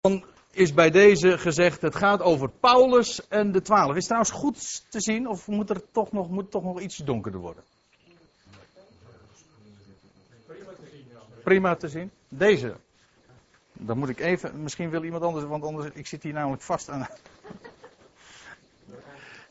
[0.00, 3.96] Dan is bij deze gezegd, het gaat over Paulus en de twaalf.
[3.96, 7.40] Is trouwens goed te zien, of moet er toch nog, moet toch nog iets donkerder
[7.40, 7.64] worden?
[11.42, 12.10] Prima te zien.
[12.28, 12.76] Deze.
[13.72, 16.88] Dan moet ik even, misschien wil iemand anders, want anders, ik zit hier namelijk vast
[16.88, 17.08] aan.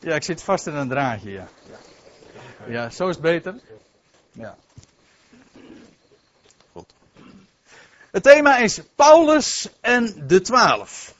[0.00, 1.48] Ja, ik zit vast in een draadje, ja.
[2.66, 3.60] Ja, zo is het beter.
[4.32, 4.56] Ja.
[6.72, 6.94] Goed.
[8.10, 11.14] Het thema is Paulus en de twaalf.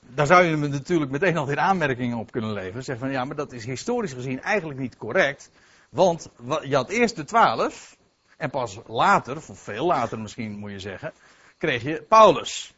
[0.00, 2.84] Daar zou je natuurlijk meteen alweer aanmerkingen op kunnen leveren.
[2.84, 5.50] Zeg van ja, maar dat is historisch gezien eigenlijk niet correct.
[5.88, 6.28] Want
[6.62, 7.96] je had eerst de twaalf.
[8.36, 11.12] En pas later, of veel later misschien moet je zeggen,
[11.58, 12.74] kreeg je Paulus.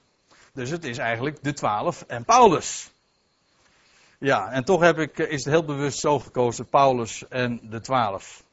[0.53, 2.91] Dus het is eigenlijk de twaalf en Paulus.
[4.19, 8.45] Ja, en toch heb ik, is het heel bewust zo gekozen, Paulus en de twaalf.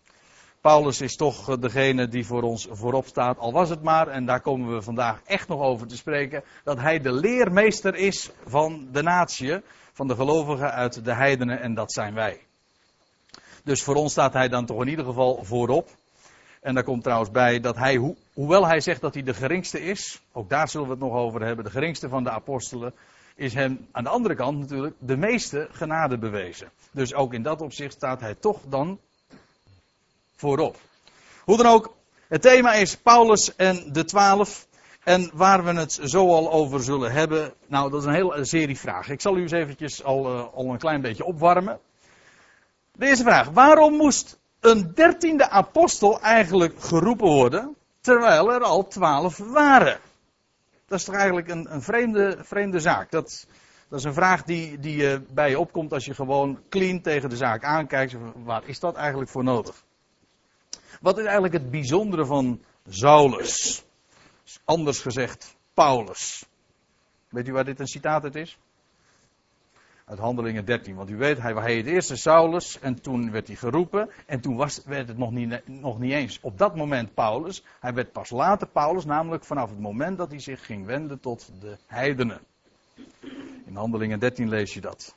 [0.63, 4.41] Paulus is toch degene die voor ons voorop staat, al was het maar, en daar
[4.41, 9.01] komen we vandaag echt nog over te spreken, dat hij de leermeester is van de
[9.01, 9.61] natie,
[9.93, 12.39] van de gelovigen uit de heidenen, en dat zijn wij.
[13.63, 15.89] Dus voor ons staat hij dan toch in ieder geval voorop.
[16.61, 20.21] En daar komt trouwens bij dat hij, hoewel hij zegt dat hij de geringste is,
[20.31, 22.93] ook daar zullen we het nog over hebben, de geringste van de apostelen,
[23.35, 26.69] is hem aan de andere kant natuurlijk de meeste genade bewezen.
[26.91, 28.99] Dus ook in dat opzicht staat hij toch dan
[30.35, 30.77] voorop.
[31.43, 31.93] Hoe dan ook,
[32.27, 34.67] het thema is Paulus en de twaalf.
[35.03, 38.79] En waar we het zo al over zullen hebben, nou dat is een hele serie
[38.79, 39.13] vragen.
[39.13, 41.79] Ik zal u eens eventjes al, uh, al een klein beetje opwarmen.
[42.91, 49.37] De eerste vraag, waarom moest een dertiende apostel eigenlijk geroepen worden, terwijl er al twaalf
[49.37, 49.99] waren?
[50.87, 53.11] Dat is toch eigenlijk een, een vreemde, vreemde zaak.
[53.11, 53.47] Dat,
[53.89, 57.29] dat is een vraag die, die uh, bij je opkomt als je gewoon clean tegen
[57.29, 58.15] de zaak aankijkt.
[58.43, 59.83] Waar is dat eigenlijk voor nodig?
[61.03, 63.83] Wat is eigenlijk het bijzondere van Saulus?
[64.63, 66.45] Anders gezegd, Paulus.
[67.29, 68.57] Weet u waar dit een citaat uit is?
[70.05, 70.95] Uit Handelingen 13.
[70.95, 74.09] Want u weet, hij was het eerste Saulus en toen werd hij geroepen.
[74.25, 77.63] En toen was, werd het nog niet, nog niet eens op dat moment Paulus.
[77.79, 81.51] Hij werd pas later Paulus, namelijk vanaf het moment dat hij zich ging wenden tot
[81.59, 82.41] de heidenen.
[83.65, 85.15] In Handelingen 13 lees je dat.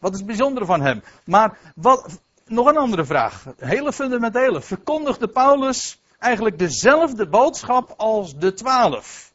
[0.00, 1.02] Wat is het bijzondere van hem?
[1.24, 3.44] Maar wat, nog een andere vraag.
[3.56, 4.62] Hele fundamentele.
[4.62, 9.32] Verkondigde Paulus eigenlijk dezelfde boodschap als de twaalf?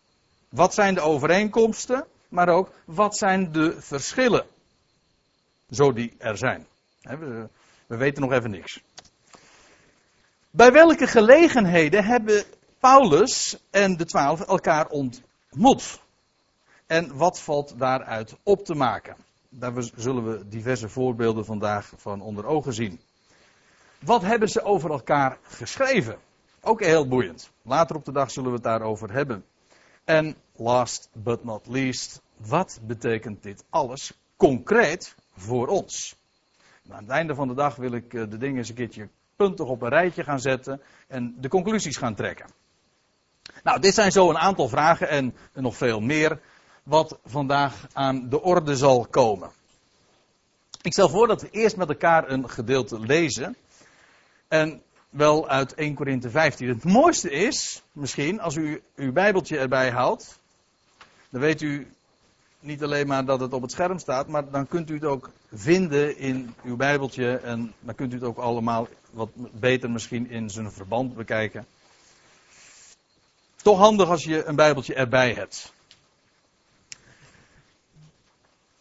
[0.49, 2.05] Wat zijn de overeenkomsten?
[2.29, 4.45] Maar ook, wat zijn de verschillen?
[5.69, 6.67] Zo die er zijn.
[7.01, 7.49] We,
[7.87, 8.81] we weten nog even niks.
[10.51, 12.43] Bij welke gelegenheden hebben
[12.79, 15.99] Paulus en de twaalf elkaar ontmoet?
[16.87, 19.15] En wat valt daaruit op te maken?
[19.49, 22.99] Daar zullen we diverse voorbeelden vandaag van onder ogen zien.
[23.99, 26.17] Wat hebben ze over elkaar geschreven?
[26.61, 27.51] Ook heel boeiend.
[27.61, 29.45] Later op de dag zullen we het daarover hebben.
[30.03, 36.15] En last but not least, wat betekent dit alles concreet voor ons?
[36.83, 39.09] Nou, aan het einde van de dag wil ik eh, de dingen eens een keertje
[39.35, 42.45] puntig op een rijtje gaan zetten en de conclusies gaan trekken.
[43.63, 46.39] Nou, dit zijn zo een aantal vragen en nog veel meer
[46.83, 49.49] wat vandaag aan de orde zal komen.
[50.81, 53.55] Ik stel voor dat we eerst met elkaar een gedeelte lezen.
[54.47, 56.67] En wel uit 1 Korinthe 15.
[56.67, 60.39] Het mooiste is, misschien, als u uw Bijbeltje erbij haalt.
[61.29, 61.87] Dan weet u
[62.59, 65.29] niet alleen maar dat het op het scherm staat, maar dan kunt u het ook
[65.53, 67.37] vinden in uw Bijbeltje.
[67.37, 71.65] En dan kunt u het ook allemaal wat beter misschien in zijn verband bekijken.
[73.55, 75.73] Toch handig als je een Bijbeltje erbij hebt.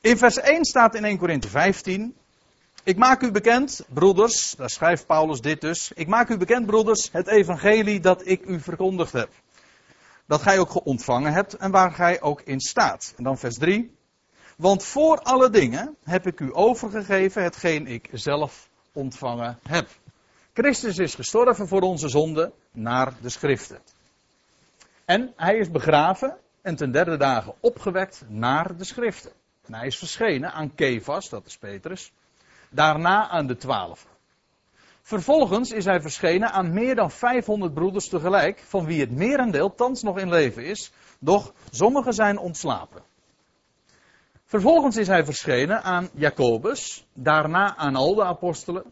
[0.01, 2.17] In vers 1 staat in 1 Korinthe 15.
[2.85, 5.93] Ik maak u bekend, broeders, daar schrijft Paulus dit dus.
[5.95, 9.31] Ik maak u bekend, broeders, het evangelie dat ik u verkondigd heb.
[10.27, 13.15] Dat gij ook ontvangen hebt en waar gij ook in staat.
[13.17, 13.97] En dan vers 3.
[14.57, 19.89] Want voor alle dingen heb ik u overgegeven hetgeen ik zelf ontvangen heb.
[20.53, 23.79] Christus is gestorven voor onze zonden naar de schriften.
[25.05, 29.33] En hij is begraven en ten derde dagen opgewekt naar de schriften.
[29.77, 32.13] Hij is verschenen aan Kefas, dat is Petrus.
[32.71, 34.07] Daarna aan de twaalf.
[35.03, 40.03] Vervolgens is hij verschenen aan meer dan 500 broeders tegelijk, van wie het merendeel thans
[40.03, 43.03] nog in leven is, doch sommigen zijn ontslapen.
[44.45, 48.85] Vervolgens is hij verschenen aan Jacobus, daarna aan al de apostelen,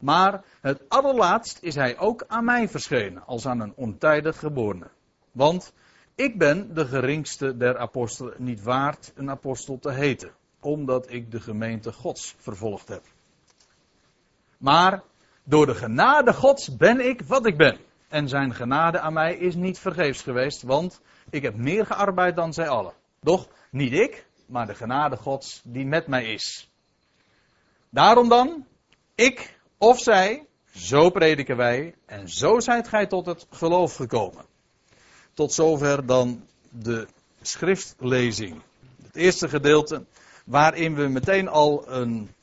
[0.00, 4.90] maar het allerlaatst is hij ook aan mij verschenen, als aan een ontijdig geborene.
[5.32, 5.72] Want
[6.14, 10.30] ik ben de geringste der apostelen niet waard een apostel te heten,
[10.60, 13.02] omdat ik de gemeente Gods vervolgd heb.
[14.58, 15.02] Maar
[15.44, 17.78] door de genade Gods ben ik wat ik ben.
[18.08, 21.00] En zijn genade aan mij is niet vergeefs geweest, want
[21.30, 22.92] ik heb meer gearbeid dan zij allen.
[23.20, 26.70] Doch niet ik, maar de genade Gods die met mij is.
[27.90, 28.66] Daarom dan,
[29.14, 34.44] ik of zij, zo prediken wij en zo zijt gij tot het geloof gekomen.
[35.34, 37.06] Tot zover dan de
[37.42, 38.62] schriftlezing.
[39.02, 40.04] Het eerste gedeelte
[40.44, 42.34] waarin we meteen al een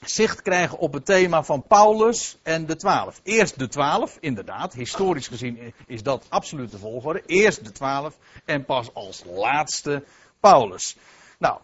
[0.00, 3.20] zicht krijgen op het thema van Paulus en de twaalf.
[3.22, 7.22] Eerst de twaalf, inderdaad, historisch gezien is dat absoluut de volgorde.
[7.26, 10.04] Eerst de twaalf en pas als laatste
[10.40, 10.96] Paulus.
[11.38, 11.58] Nou,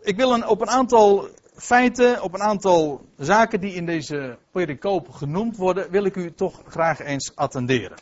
[0.00, 5.10] ik wil een, op een aantal feiten, op een aantal zaken die in deze pericoop
[5.10, 7.98] genoemd worden, wil ik u toch graag eens attenderen.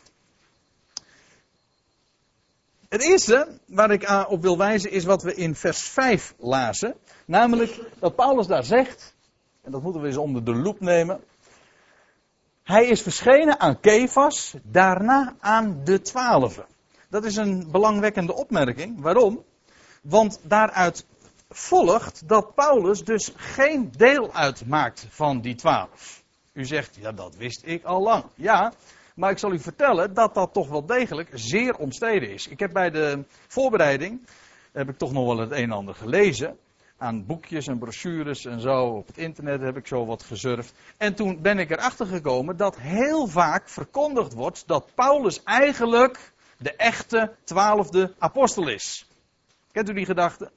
[2.93, 6.95] Het eerste waar ik op wil wijzen is wat we in vers 5 lazen.
[7.25, 9.15] Namelijk dat Paulus daar zegt,
[9.61, 11.23] en dat moeten we eens onder de loep nemen.
[12.63, 16.65] Hij is verschenen aan Kefas, daarna aan de twaalfen.
[17.09, 19.01] Dat is een belangwekkende opmerking.
[19.01, 19.43] Waarom?
[20.01, 21.05] Want daaruit
[21.49, 26.23] volgt dat Paulus dus geen deel uitmaakt van die twaalf.
[26.51, 28.23] U zegt, ja dat wist ik al lang.
[28.35, 28.73] Ja,
[29.13, 32.47] maar ik zal u vertellen dat dat toch wel degelijk zeer omstreden is.
[32.47, 34.27] Ik heb bij de voorbereiding,
[34.71, 36.57] heb ik toch nog wel het een en ander gelezen.
[36.97, 38.85] Aan boekjes en brochures en zo.
[38.85, 40.73] Op het internet heb ik zo wat gezurfd.
[40.97, 46.75] En toen ben ik erachter gekomen dat heel vaak verkondigd wordt dat Paulus eigenlijk de
[46.75, 49.07] echte twaalfde apostel is.
[49.71, 50.51] Kent u die gedachte?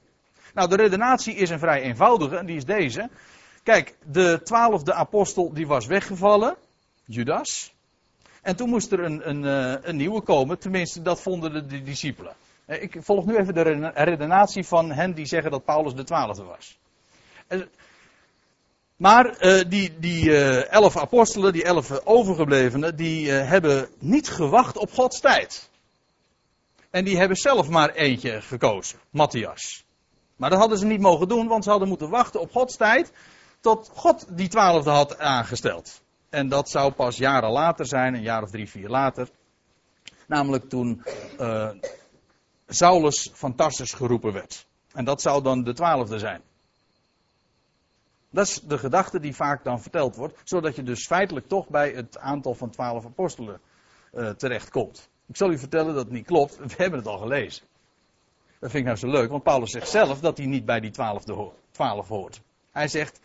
[0.53, 3.09] Nou, de redenatie is een vrij eenvoudige en die is deze.
[3.63, 6.55] Kijk, de twaalfde apostel die was weggevallen,
[7.05, 7.75] Judas.
[8.47, 12.35] En toen moest er een, eh, een nieuwe komen, tenminste dat vonden de, discipelen.
[12.65, 16.43] Eh, ik volg nu even de redenatie van hen die zeggen dat Paulus de twaalfde
[16.43, 16.77] was.
[18.95, 25.19] Maar uh, die, die elf apostelen, die elf overgeblevenen, die hebben niet gewacht op Gods
[25.19, 25.69] tijd.
[26.89, 29.83] En die hebben zelf maar eentje gekozen, Matthias.
[30.35, 33.11] Maar dat hadden ze niet mogen doen, want ze hadden moeten wachten op Gods tijd
[33.59, 36.01] tot God die twaalfde had aangesteld.
[36.29, 39.29] En dat zou pas jaren later zijn, een jaar of drie, vier later.
[40.27, 41.03] Namelijk toen
[41.39, 41.69] uh,
[42.67, 44.67] Saulus van Tarsus geroepen werd.
[44.93, 46.41] En dat zou dan de twaalfde zijn.
[48.29, 51.91] Dat is de gedachte die vaak dan verteld wordt, zodat je dus feitelijk toch bij
[51.91, 53.61] het aantal van twaalf apostelen
[54.13, 55.09] uh, terechtkomt.
[55.27, 57.65] Ik zal u vertellen dat het niet klopt, we hebben het al gelezen.
[58.59, 60.91] Dat vind ik nou zo leuk, want Paulus zegt zelf dat hij niet bij die
[61.71, 62.41] twaalf hoort.
[62.71, 63.19] Hij zegt,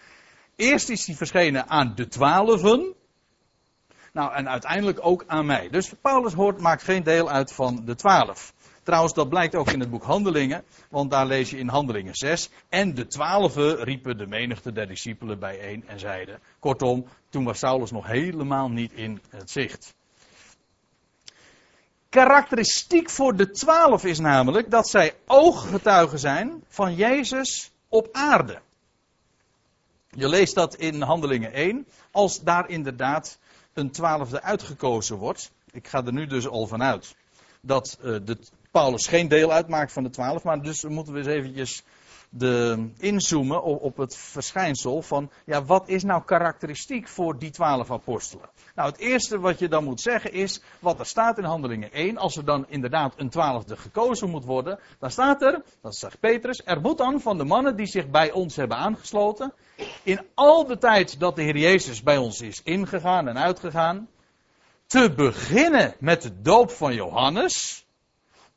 [0.62, 2.94] eerst is hij verschenen aan de twaalfen,
[4.12, 5.69] nou en uiteindelijk ook aan mij.
[5.69, 8.53] Dus Paulus hoort, maakt geen deel uit van de twaalf.
[8.82, 12.50] Trouwens, dat blijkt ook in het boek Handelingen, want daar lees je in Handelingen 6.
[12.69, 16.41] En de twaalfen riepen de menigte der discipelen bijeen en zeiden.
[16.59, 19.94] Kortom, toen was Saulus nog helemaal niet in het zicht.
[22.08, 28.61] Karakteristiek voor de twaalf is namelijk dat zij ooggetuigen zijn van Jezus op aarde.
[30.17, 33.38] Je leest dat in Handelingen 1, als daar inderdaad
[33.73, 35.50] een twaalfde uitgekozen wordt.
[35.70, 37.14] Ik ga er nu dus al vanuit
[37.61, 38.38] dat uh, de
[38.70, 41.82] Paulus geen deel uitmaakt van de twaalf, maar dus moeten we eens eventjes
[42.34, 47.90] de, inzoomen op, op, het verschijnsel van, ja, wat is nou karakteristiek voor die twaalf
[47.90, 48.49] apostelen?
[48.75, 52.17] Nou, het eerste wat je dan moet zeggen is, wat er staat in Handelingen 1,
[52.17, 56.62] als er dan inderdaad een twaalfde gekozen moet worden, dan staat er, dat zegt Petrus,
[56.64, 59.53] er moet dan van de mannen die zich bij ons hebben aangesloten,
[60.03, 64.08] in al de tijd dat de Heer Jezus bij ons is ingegaan en uitgegaan,
[64.86, 67.86] te beginnen met de doop van Johannes,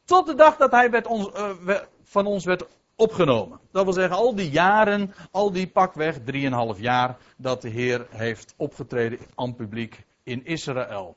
[0.06, 2.66] tot de dag dat hij werd ons, uh, van ons werd
[2.96, 3.60] opgenomen.
[3.72, 8.54] Dat wil zeggen, al die jaren, al die pakweg, drieënhalf jaar, dat de Heer heeft
[8.58, 11.16] opgetreden aan publiek in Israël.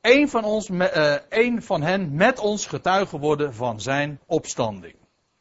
[0.00, 4.94] Eén van, ons, uh, een van hen met ons getuige worden van zijn opstanding.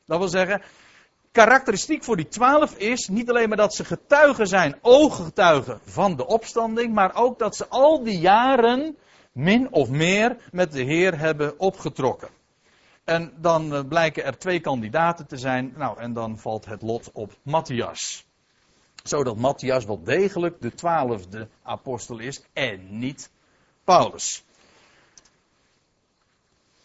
[0.06, 0.62] Dat wil zeggen,
[1.32, 6.26] karakteristiek voor die twaalf is niet alleen maar dat ze getuigen zijn, ooggetuigen van de
[6.26, 8.98] opstanding, maar ook dat ze al die jaren
[9.32, 12.30] min of meer met de Heer hebben opgetrokken.
[13.08, 15.74] En dan eh, blijken er twee kandidaten te zijn.
[15.76, 18.26] Nou, en dan valt het lot op Matthias.
[19.04, 23.30] Zodat Matthias wel degelijk de twaalfde apostel is en niet
[23.84, 24.44] Paulus.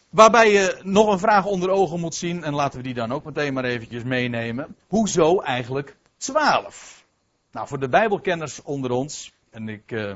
[0.09, 3.23] Waarbij je nog een vraag onder ogen moet zien, en laten we die dan ook
[3.23, 4.75] meteen maar eventjes meenemen.
[4.87, 7.05] Hoezo eigenlijk twaalf?
[7.51, 10.15] Nou, voor de Bijbelkenners onder ons, en ik, uh,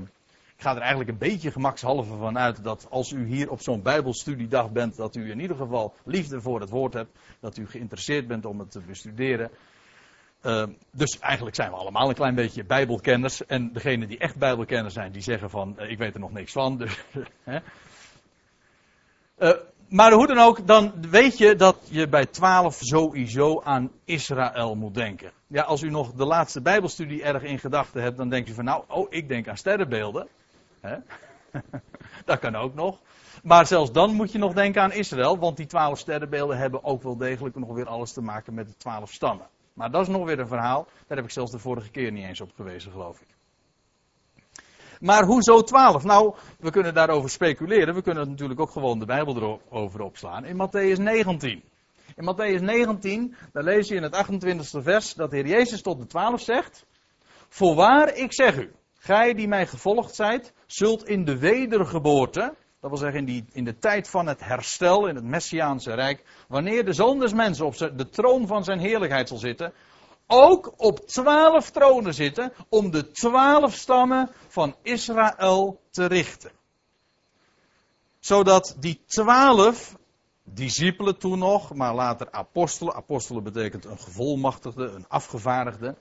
[0.58, 3.82] ik ga er eigenlijk een beetje gemakshalve van uit dat als u hier op zo'n
[3.82, 8.28] Bijbelstudiedag bent, dat u in ieder geval liefde voor het woord hebt, dat u geïnteresseerd
[8.28, 9.52] bent om het te bestuderen.
[10.44, 13.46] Uh, dus eigenlijk zijn we allemaal een klein beetje Bijbelkenners.
[13.46, 16.52] En degenen die echt Bijbelkenners zijn, die zeggen van, uh, ik weet er nog niks
[16.52, 16.78] van.
[16.78, 17.04] Dus,
[19.38, 19.52] uh,
[19.90, 24.94] maar hoe dan ook, dan weet je dat je bij 12 sowieso aan Israël moet
[24.94, 25.32] denken.
[25.48, 28.66] Ja, als u nog de laatste Bijbelstudie erg in gedachten hebt, dan denk je van
[28.66, 30.28] nou, oh, ik denk aan sterrenbeelden.
[32.26, 33.00] dat kan ook nog.
[33.44, 37.04] Maar zelfs dan moet je nog denken aan Israël, want die 12 sterrenbeelden hebben ook
[37.04, 39.48] wel degelijk nog weer alles te maken met de 12 stammen.
[39.74, 42.26] Maar dat is nog weer een verhaal, daar heb ik zelfs de vorige keer niet
[42.26, 43.28] eens op gewezen, geloof ik.
[45.00, 46.04] Maar hoezo 12?
[46.04, 47.94] Nou, we kunnen daarover speculeren.
[47.94, 50.46] We kunnen natuurlijk ook gewoon de Bijbel erover opslaan.
[50.46, 51.64] In Matthäus 19.
[52.16, 56.00] In Matthäus 19, daar lees je in het 28e vers dat de Heer Jezus tot
[56.00, 56.86] de 12 zegt:
[57.48, 63.00] Voorwaar, ik zeg u, gij die mij gevolgd zijt, zult in de wedergeboorte, dat wil
[63.00, 66.94] zeggen in, die, in de tijd van het herstel in het Messiaanse Rijk, wanneer de
[66.94, 69.74] Zoon des Mensen op de troon van zijn heerlijkheid zal zitten,
[70.28, 76.52] ook op twaalf tronen zitten om de twaalf stammen van Israël te richten.
[78.20, 79.96] Zodat die twaalf
[80.44, 85.96] discipelen toen nog, maar later apostelen, apostelen betekent een gevolmachtigde, een afgevaardigde.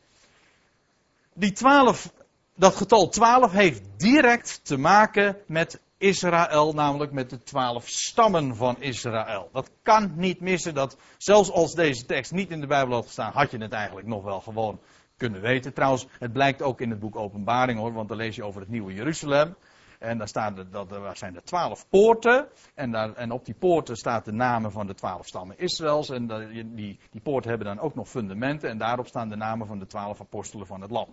[1.35, 2.13] Die twaalf,
[2.57, 8.77] dat getal twaalf heeft direct te maken met Israël, namelijk met de twaalf stammen van
[8.81, 9.49] Israël.
[9.53, 10.75] Dat kan niet missen.
[10.75, 14.07] Dat, zelfs als deze tekst niet in de Bijbel had gestaan, had je het eigenlijk
[14.07, 14.81] nog wel gewoon
[15.17, 15.73] kunnen weten.
[15.73, 18.71] Trouwens, het blijkt ook in het boek Openbaring hoor, want dan lees je over het
[18.71, 19.57] nieuwe Jeruzalem.
[19.99, 22.49] En daar, staan dat, er zijn er twaalf poorten.
[22.75, 26.11] En, daar, en op die poorten staat de namen van de twaalf stammen Israëls.
[26.11, 26.27] En
[26.75, 28.71] die, die poorten hebben dan ook nog fundamenten.
[28.71, 31.09] En daarop staan de namen van de twaalf apostelen van het land.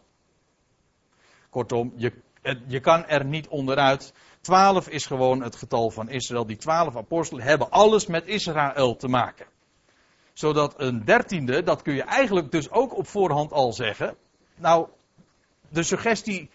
[1.54, 2.14] Kortom, je,
[2.68, 4.14] je kan er niet onderuit.
[4.42, 6.46] Twaalf is gewoon het getal van Israël.
[6.46, 9.46] Die twaalf apostelen hebben alles met Israël te maken.
[10.34, 14.16] Zodat een dertiende, dat kun je eigenlijk dus ook op voorhand al zeggen.
[14.56, 14.88] Nou,
[15.70, 16.50] de suggestie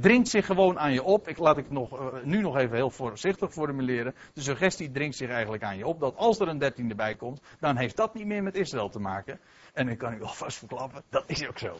[0.00, 1.28] dringt zich gewoon aan je op.
[1.28, 4.14] Ik laat ik nog, uh, nu nog even heel voorzichtig formuleren.
[4.34, 7.40] De suggestie dringt zich eigenlijk aan je op dat als er een dertiende bij komt,
[7.60, 9.40] dan heeft dat niet meer met Israël te maken.
[9.72, 11.78] En ik kan u alvast verklappen, dat is ook zo.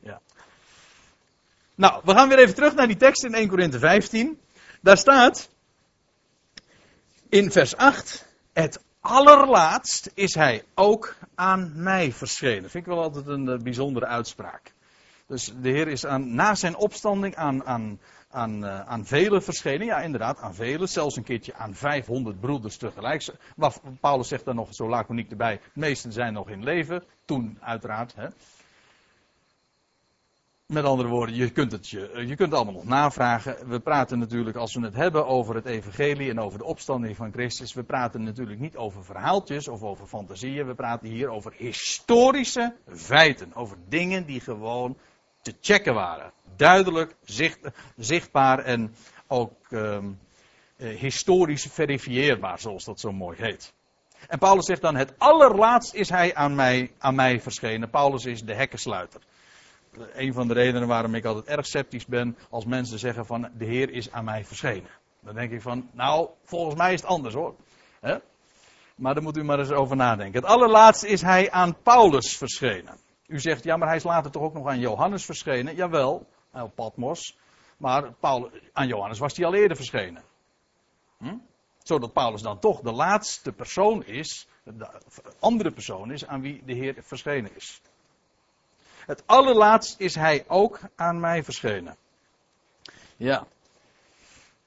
[0.00, 0.20] Ja.
[1.80, 4.40] Nou, we gaan weer even terug naar die tekst in 1 Korinthe 15.
[4.80, 5.50] Daar staat
[7.28, 12.70] in vers 8: Het allerlaatst is hij ook aan mij verschenen.
[12.70, 14.74] Vind ik wel altijd een uh, bijzondere uitspraak.
[15.26, 19.86] Dus de Heer is aan, na zijn opstanding aan, aan, aan, uh, aan velen verschenen.
[19.86, 20.88] Ja, inderdaad, aan velen.
[20.88, 23.28] Zelfs een keertje aan 500 broeders tegelijk.
[24.00, 27.04] Paulus zegt dan nog zo laconiek erbij: meesten zijn nog in leven.
[27.24, 28.14] Toen, uiteraard.
[28.14, 28.28] Hè.
[30.70, 33.68] Met andere woorden, je kunt, het, je, je kunt het allemaal nog navragen.
[33.68, 37.32] We praten natuurlijk, als we het hebben over het evangelie en over de opstanding van
[37.32, 40.66] Christus, we praten natuurlijk niet over verhaaltjes of over fantasieën.
[40.66, 43.54] We praten hier over historische feiten.
[43.54, 44.96] Over dingen die gewoon
[45.42, 46.32] te checken waren.
[46.56, 47.58] Duidelijk, zicht,
[47.96, 48.94] zichtbaar en
[49.26, 50.18] ook um,
[50.76, 53.72] historisch verifieerbaar, zoals dat zo mooi heet.
[54.28, 57.90] En Paulus zegt dan, het allerlaatst is hij aan mij, aan mij verschenen.
[57.90, 59.20] Paulus is de hekkensluiter
[60.12, 63.64] een van de redenen waarom ik altijd erg sceptisch ben als mensen zeggen van de
[63.64, 64.90] Heer is aan mij verschenen.
[65.20, 67.54] Dan denk ik van, nou, volgens mij is het anders hoor.
[68.94, 70.40] Maar daar moet u maar eens over nadenken.
[70.40, 72.98] Het allerlaatste is hij aan Paulus verschenen.
[73.26, 75.74] U zegt, ja, maar hij is later toch ook nog aan Johannes verschenen?
[75.74, 77.38] Jawel, op Patmos.
[77.76, 80.22] Maar Paulus, aan Johannes was hij al eerder verschenen.
[81.18, 81.36] Hm?
[81.82, 84.88] Zodat Paulus dan toch de laatste persoon is, de
[85.38, 87.80] andere persoon is aan wie de Heer verschenen is.
[89.06, 91.96] Het allerlaatst is hij ook aan mij verschenen.
[93.16, 93.46] Ja.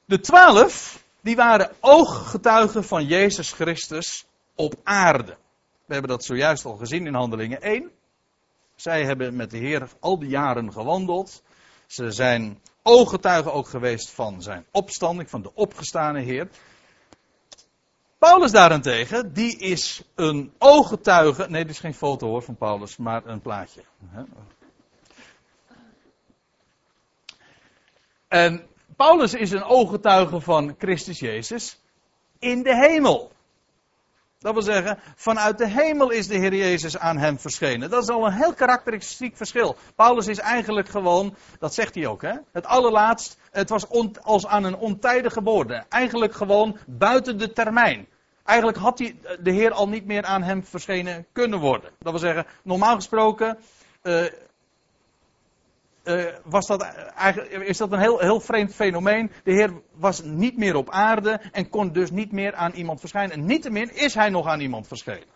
[0.05, 4.25] De twaalf, die waren ooggetuigen van Jezus Christus
[4.55, 5.37] op aarde.
[5.85, 7.91] We hebben dat zojuist al gezien in Handelingen 1.
[8.75, 11.43] Zij hebben met de Heer al die jaren gewandeld.
[11.87, 16.47] Ze zijn ooggetuigen ook geweest van zijn opstanding, van de opgestane Heer.
[18.29, 21.49] Paulus daarentegen, die is een ooggetuige.
[21.49, 23.81] Nee, dit is geen foto hoor van Paulus, maar een plaatje.
[28.27, 31.79] En Paulus is een ooggetuige van Christus Jezus
[32.39, 33.31] in de hemel.
[34.39, 37.89] Dat wil zeggen, vanuit de hemel is de Heer Jezus aan hem verschenen.
[37.89, 39.75] Dat is al een heel karakteristiek verschil.
[39.95, 42.33] Paulus is eigenlijk gewoon, dat zegt hij ook, hè?
[42.51, 43.85] het allerlaatst, het was
[44.21, 45.85] als aan een ontijdige geboorte.
[45.89, 48.07] Eigenlijk gewoon buiten de termijn.
[48.43, 51.91] Eigenlijk had hij, de Heer al niet meer aan hem verschenen kunnen worden.
[51.99, 53.57] Dat wil zeggen, normaal gesproken
[54.03, 54.25] uh,
[56.03, 56.81] uh, was dat,
[57.15, 59.31] eigenlijk, is dat een heel, heel vreemd fenomeen.
[59.43, 63.35] De Heer was niet meer op aarde en kon dus niet meer aan iemand verschijnen.
[63.35, 65.31] En niettemin is hij nog aan iemand verschenen.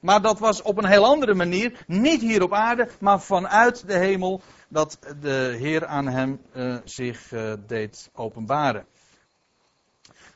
[0.00, 3.96] Maar dat was op een heel andere manier, niet hier op aarde, maar vanuit de
[3.96, 7.32] hemel, dat de Heer aan hem uh, zich
[7.66, 8.86] deed openbaren.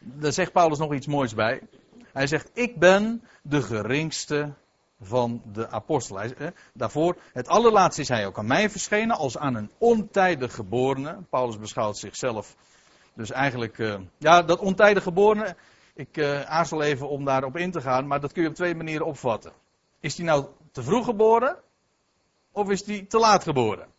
[0.04, 1.60] Daar zegt Paulus nog iets moois bij.
[2.12, 4.52] Hij zegt, ik ben de geringste
[5.00, 6.16] van de apostel.
[6.16, 11.18] Hij, daarvoor, het allerlaatste is hij ook aan mij verschenen als aan een ontijdig geborene.
[11.30, 12.56] Paulus beschouwt zichzelf
[13.14, 15.56] dus eigenlijk, uh, ja, dat ontijdig geborene,
[15.94, 18.74] ik uh, aarzel even om daarop in te gaan, maar dat kun je op twee
[18.74, 19.52] manieren opvatten.
[20.00, 21.56] Is hij nou te vroeg geboren?
[22.52, 23.93] Of is hij te laat geboren?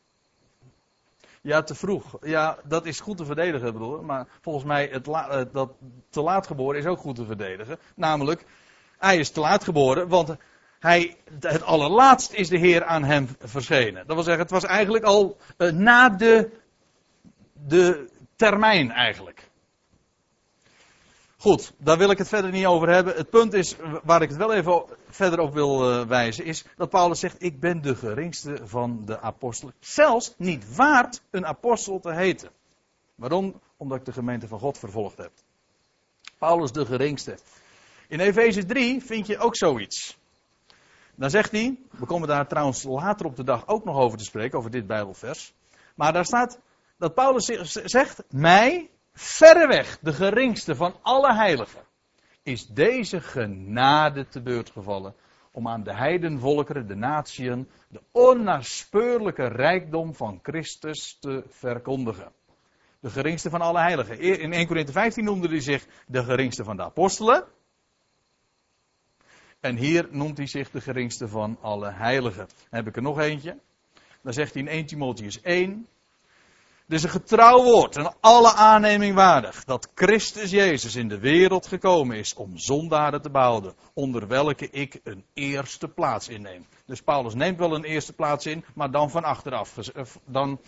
[1.45, 2.17] Ja, te vroeg.
[2.21, 4.05] Ja, dat is goed te verdedigen, broer.
[4.05, 5.71] Maar volgens mij, het eh, dat
[6.09, 7.79] te laat geboren is ook goed te verdedigen.
[7.95, 8.45] Namelijk,
[8.97, 10.35] hij is te laat geboren, want
[10.79, 14.07] hij, het allerlaatst is de Heer aan hem verschenen.
[14.07, 16.49] Dat wil zeggen, het was eigenlijk al uh, na de,
[17.53, 19.49] de termijn eigenlijk.
[21.37, 23.15] Goed, daar wil ik het verder niet over hebben.
[23.15, 24.83] Het punt is, waar ik het wel even
[25.15, 29.19] verder op wil uh, wijzen, is dat Paulus zegt: Ik ben de geringste van de
[29.19, 29.73] apostelen.
[29.79, 32.49] Zelfs niet waard een apostel te heten.
[33.15, 33.61] Waarom?
[33.77, 35.31] Omdat ik de gemeente van God vervolgd heb.
[36.37, 37.37] Paulus de geringste.
[38.07, 40.17] In Efeze 3 vind je ook zoiets.
[41.15, 44.23] Dan zegt hij, we komen daar trouwens later op de dag ook nog over te
[44.23, 45.53] spreken, over dit Bijbelvers.
[45.95, 46.59] Maar daar staat
[46.97, 47.45] dat Paulus
[47.83, 51.81] zegt, mij, verreweg de geringste van alle heiligen,
[52.45, 55.15] is deze genade te beurt gevallen
[55.51, 62.31] om aan de heidenvolkeren, de natieën, de onnaspeurlijke rijkdom van Christus te verkondigen.
[62.99, 64.19] De geringste van alle heiligen.
[64.19, 67.45] In 1 Corinthië 15 noemde hij zich de geringste van de apostelen.
[69.59, 72.47] En hier noemt hij zich de geringste van alle heiligen.
[72.47, 73.59] Dan heb ik er nog eentje.
[74.21, 75.87] Dan zegt hij in 1 Timotheus 1.
[76.85, 81.67] Het is een getrouw woord en alle aanneming waardig dat Christus Jezus in de wereld
[81.67, 86.65] gekomen is om zondaren te behouden, onder welke ik een eerste plaats inneem.
[86.85, 90.59] Dus Paulus neemt wel een eerste plaats in, maar dan van achteraf, eh, dan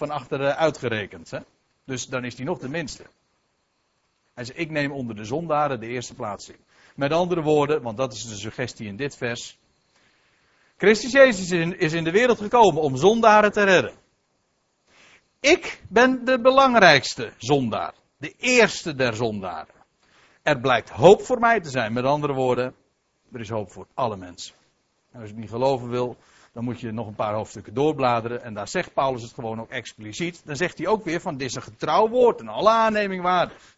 [0.00, 1.30] van achter uitgerekend.
[1.30, 1.38] Hè?
[1.84, 3.04] Dus dan is hij nog de minste.
[4.34, 6.58] Hij zegt, ik neem onder de zondaren de eerste plaats in.
[6.94, 9.58] Met andere woorden, want dat is de suggestie in dit vers.
[10.76, 13.97] Christus Jezus is in de wereld gekomen om zondaren te redden.
[15.40, 17.94] Ik ben de belangrijkste zondaar.
[18.16, 19.74] De eerste der zondaren.
[20.42, 21.92] Er blijkt hoop voor mij te zijn.
[21.92, 22.74] Met andere woorden,
[23.32, 24.54] er is hoop voor alle mensen.
[25.12, 26.16] En als je het niet geloven wil,
[26.52, 28.42] dan moet je nog een paar hoofdstukken doorbladeren.
[28.42, 30.42] En daar zegt Paulus het gewoon ook expliciet.
[30.44, 33.76] Dan zegt hij ook weer van dit is een getrouw woord en alle aanneming waardig.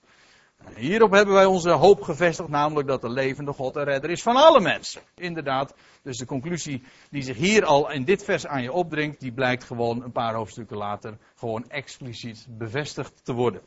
[0.77, 4.37] Hierop hebben wij onze hoop gevestigd, namelijk dat de levende God en redder is van
[4.37, 5.03] alle mensen.
[5.15, 9.33] Inderdaad, dus de conclusie die zich hier al in dit vers aan je opdringt, die
[9.33, 13.61] blijkt gewoon een paar hoofdstukken later gewoon expliciet bevestigd te worden.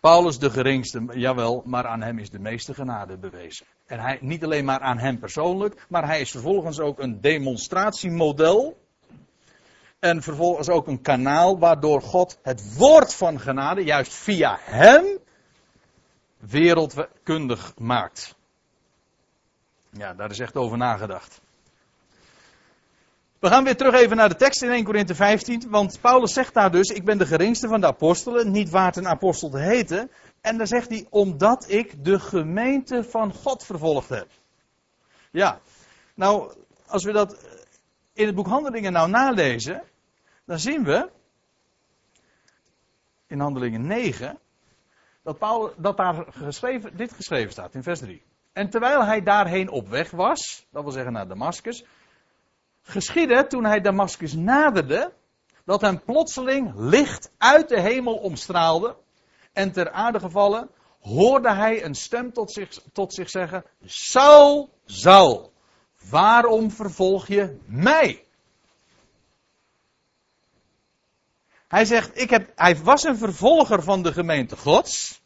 [0.00, 3.66] Paulus de geringste, jawel, maar aan hem is de meeste genade bewezen.
[3.86, 8.82] En hij, niet alleen maar aan hem persoonlijk, maar hij is vervolgens ook een demonstratiemodel.
[9.98, 15.04] En vervolgens ook een kanaal waardoor God het woord van genade, juist via hem,
[16.48, 18.34] wereldkundig maakt.
[19.90, 21.40] Ja, daar is echt over nagedacht.
[23.38, 25.70] We gaan weer terug even naar de tekst in 1 Korinthe 15.
[25.70, 29.08] Want Paulus zegt daar dus: Ik ben de geringste van de apostelen, niet waard een
[29.08, 30.10] apostel te heten.
[30.40, 34.28] En dan zegt hij: Omdat ik de gemeente van God vervolgd heb.
[35.30, 35.60] Ja,
[36.14, 36.52] nou,
[36.86, 37.46] als we dat
[38.12, 39.82] in het boek Handelingen nou nalezen,
[40.44, 41.10] dan zien we
[43.26, 44.38] in Handelingen 9
[45.24, 48.22] dat, dat daar geschreven, dit geschreven staat in vers 3.
[48.52, 51.84] En terwijl hij daarheen op weg was, dat wil zeggen naar Damascus,
[52.82, 55.12] geschiedde toen hij Damascus naderde,
[55.64, 58.96] dat hem plotseling licht uit de hemel omstraalde
[59.52, 65.52] en ter aarde gevallen, hoorde hij een stem tot zich, tot zich zeggen, Saul, Saul,
[66.10, 68.24] waarom vervolg je mij?
[71.68, 75.22] Hij zegt, ik heb, hij was een vervolger van de gemeente Gods.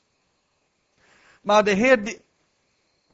[1.42, 2.20] Maar de Heer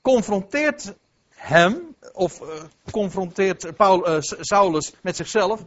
[0.03, 0.95] confronteert
[1.29, 5.63] hem, of uh, confronteert Paul, uh, Saulus met zichzelf.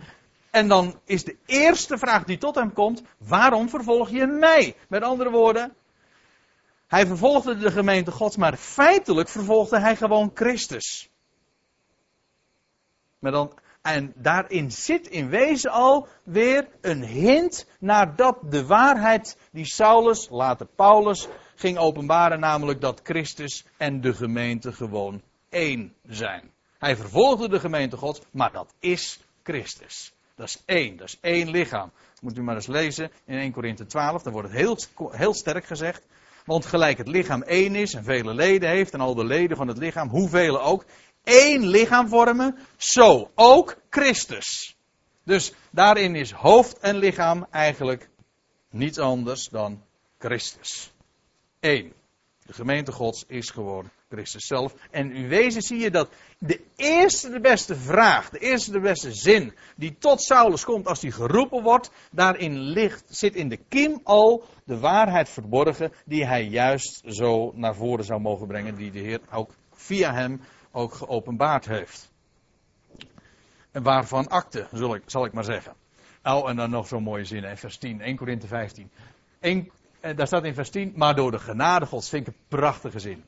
[0.49, 4.75] En dan is de eerste vraag die tot hem komt: waarom vervolg je mij?
[4.87, 5.75] Met andere woorden,
[6.87, 11.09] hij vervolgde de gemeente Gods, maar feitelijk vervolgde hij gewoon Christus.
[13.19, 13.53] Maar dan,
[13.87, 20.27] en daarin zit in wezen al weer een hint naar dat de waarheid die Saulus,
[20.29, 26.51] later Paulus, ging openbaren, namelijk dat Christus en de gemeente gewoon één zijn.
[26.77, 30.13] Hij vervolgde de gemeente Gods, maar dat is Christus.
[30.35, 31.91] Dat is één, dat is één lichaam.
[32.21, 34.77] Moet u maar eens lezen in 1 Korinthe 12, daar wordt het heel,
[35.11, 36.05] heel sterk gezegd.
[36.45, 39.67] Want gelijk het lichaam één is en vele leden heeft en al de leden van
[39.67, 40.85] het lichaam, hoeveel ook,
[41.27, 44.75] één lichaam vormen, zo ook Christus.
[45.23, 48.09] Dus daarin is hoofd en lichaam eigenlijk
[48.69, 49.83] niets anders dan
[50.17, 50.91] Christus.
[51.59, 51.93] één.
[52.45, 54.75] De gemeente Gods is gewoon Christus zelf.
[54.91, 56.09] En in wezen zie je dat
[56.39, 61.01] de eerste de beste vraag, de eerste de beste zin die tot Saulus komt als
[61.01, 66.43] hij geroepen wordt, daarin ligt, zit in de kiem al de waarheid verborgen die hij
[66.43, 71.65] juist zo naar voren zou mogen brengen, die de Heer ook via hem ook geopenbaard
[71.65, 72.11] heeft.
[73.71, 75.73] En waarvan akte, zal ik, zal ik maar zeggen.
[76.23, 78.91] Oh, en dan nog zo'n mooie zin in vers 10, 1 Korinthe 15.
[79.39, 79.71] 1,
[80.15, 83.23] daar staat in vers 10, maar door de genade Gods, vind ik een prachtige zin.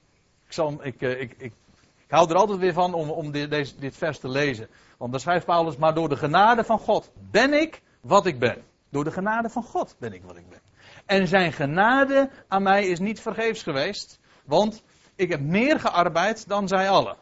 [0.46, 1.54] Ik, zal, eh, ik, ik, ik
[2.08, 4.68] hou er altijd weer van om, om dit, deze, dit vers te lezen.
[4.98, 8.64] Want daar schrijft Paulus, maar door de genade van God ben ik wat ik ben.
[8.90, 10.60] Door de genade van God ben ik wat ik ben.
[11.06, 14.84] En zijn genade aan mij is niet vergeefs geweest, want
[15.16, 17.18] ik heb meer gearbeid dan zij allen.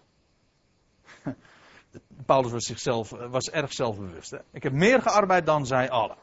[2.27, 4.31] Paulus was, zichzelf, was erg zelfbewust.
[4.31, 4.37] Hè?
[4.51, 6.17] Ik heb meer gearbeid dan zij allen.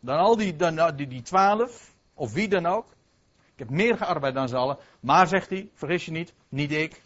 [0.00, 2.86] Dan al die, dan, die, die twaalf, of wie dan ook.
[3.52, 4.78] Ik heb meer gearbeid dan ze allen.
[5.00, 7.00] Maar zegt hij, vergis je niet, niet ik,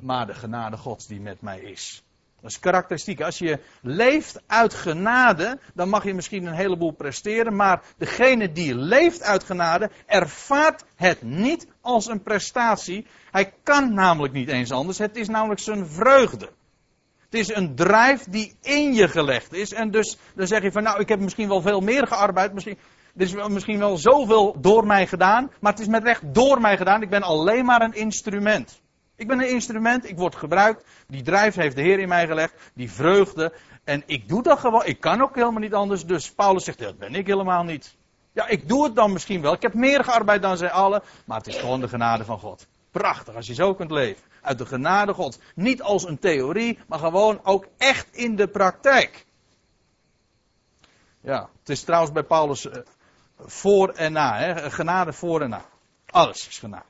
[0.00, 2.02] maar de genade Gods die met mij is.
[2.40, 3.20] Dat is karakteristiek.
[3.20, 7.56] Als je leeft uit genade, dan mag je misschien een heleboel presteren.
[7.56, 13.06] Maar degene die leeft uit genade, ervaart het niet als een prestatie.
[13.30, 14.98] Hij kan namelijk niet eens anders.
[14.98, 16.48] Het is namelijk zijn vreugde.
[17.36, 19.72] Het is een drijf die in je gelegd is.
[19.72, 22.52] En dus dan zeg je van nou, ik heb misschien wel veel meer gearbeid.
[22.52, 22.78] Misschien,
[23.16, 25.50] er is misschien wel zoveel door mij gedaan.
[25.60, 27.02] Maar het is met recht door mij gedaan.
[27.02, 28.80] Ik ben alleen maar een instrument.
[29.16, 30.84] Ik ben een instrument, ik word gebruikt.
[31.08, 32.54] Die drijf heeft de Heer in mij gelegd.
[32.74, 33.52] Die vreugde.
[33.84, 34.84] En ik doe dat gewoon.
[34.84, 36.04] Ik kan ook helemaal niet anders.
[36.04, 37.96] Dus Paulus zegt, dat ben ik helemaal niet.
[38.32, 39.52] Ja, ik doe het dan misschien wel.
[39.52, 41.02] Ik heb meer gearbeid dan zij allen.
[41.24, 42.66] Maar het is gewoon de genade van God.
[42.90, 44.22] Prachtig als je zo kunt leven.
[44.46, 45.38] Uit de genade God.
[45.54, 49.26] Niet als een theorie, maar gewoon ook echt in de praktijk.
[51.20, 52.82] Ja, het is trouwens bij Paulus eh,
[53.38, 54.38] voor en na.
[54.38, 54.70] Hè?
[54.70, 55.64] Genade voor en na.
[56.06, 56.84] Alles is genade.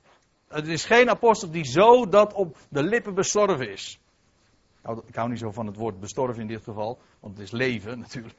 [0.49, 4.01] Het is geen apostel die zo dat op de lippen bestorven is.
[5.07, 7.99] Ik hou niet zo van het woord bestorven in dit geval, want het is leven
[8.07, 8.39] natuurlijk.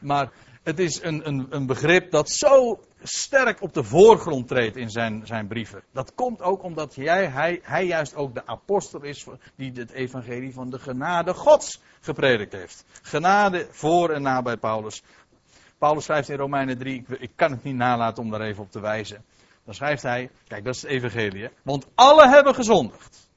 [0.00, 0.32] Maar
[0.66, 5.26] het is een, een, een begrip dat zo sterk op de voorgrond treedt in zijn,
[5.26, 5.82] zijn brieven.
[5.92, 9.26] Dat komt ook omdat jij, hij, hij juist ook de apostel is
[9.56, 12.84] die het evangelie van de genade Gods gepredikt heeft.
[13.02, 15.02] Genade voor en na bij Paulus.
[15.78, 18.80] Paulus schrijft in Romeinen 3, ik, kan het niet nalaten om daar even op te
[18.80, 19.24] wijzen.
[19.64, 23.28] Dan schrijft hij, kijk dat is het evangelie, want alle hebben gezondigd.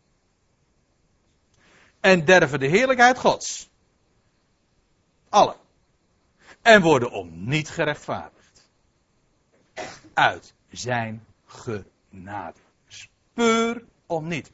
[1.99, 3.69] En derven de heerlijkheid Gods.
[5.29, 5.55] Alle.
[6.61, 8.69] En worden om niet gerechtvaardigd.
[10.13, 12.59] Uit zijn genade.
[12.87, 14.51] Speur om niet.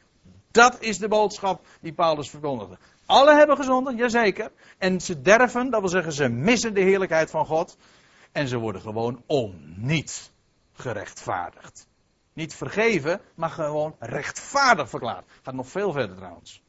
[0.51, 2.77] Dat is de boodschap die Paulus verkondigde.
[3.05, 4.51] Alle hebben gezondigd, jazeker.
[4.77, 7.77] En ze derven, dat wil zeggen ze missen de heerlijkheid van God.
[8.31, 10.31] En ze worden gewoon om niet
[10.73, 11.87] gerechtvaardigd.
[12.33, 15.25] Niet vergeven, maar gewoon rechtvaardig verklaard.
[15.41, 16.61] Gaat nog veel verder trouwens.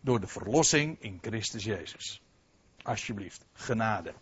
[0.00, 2.22] Door de verlossing in Christus Jezus.
[2.82, 4.12] Alsjeblieft, genade.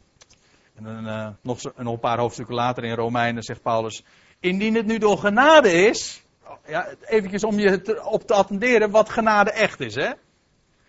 [0.74, 4.04] En dan, uh, nog, een paar hoofdstukken later in Romeinen zegt Paulus:
[4.40, 6.22] Indien het nu door genade is.
[6.66, 10.10] Ja, eventjes om je op te attenderen wat genade echt is, hè?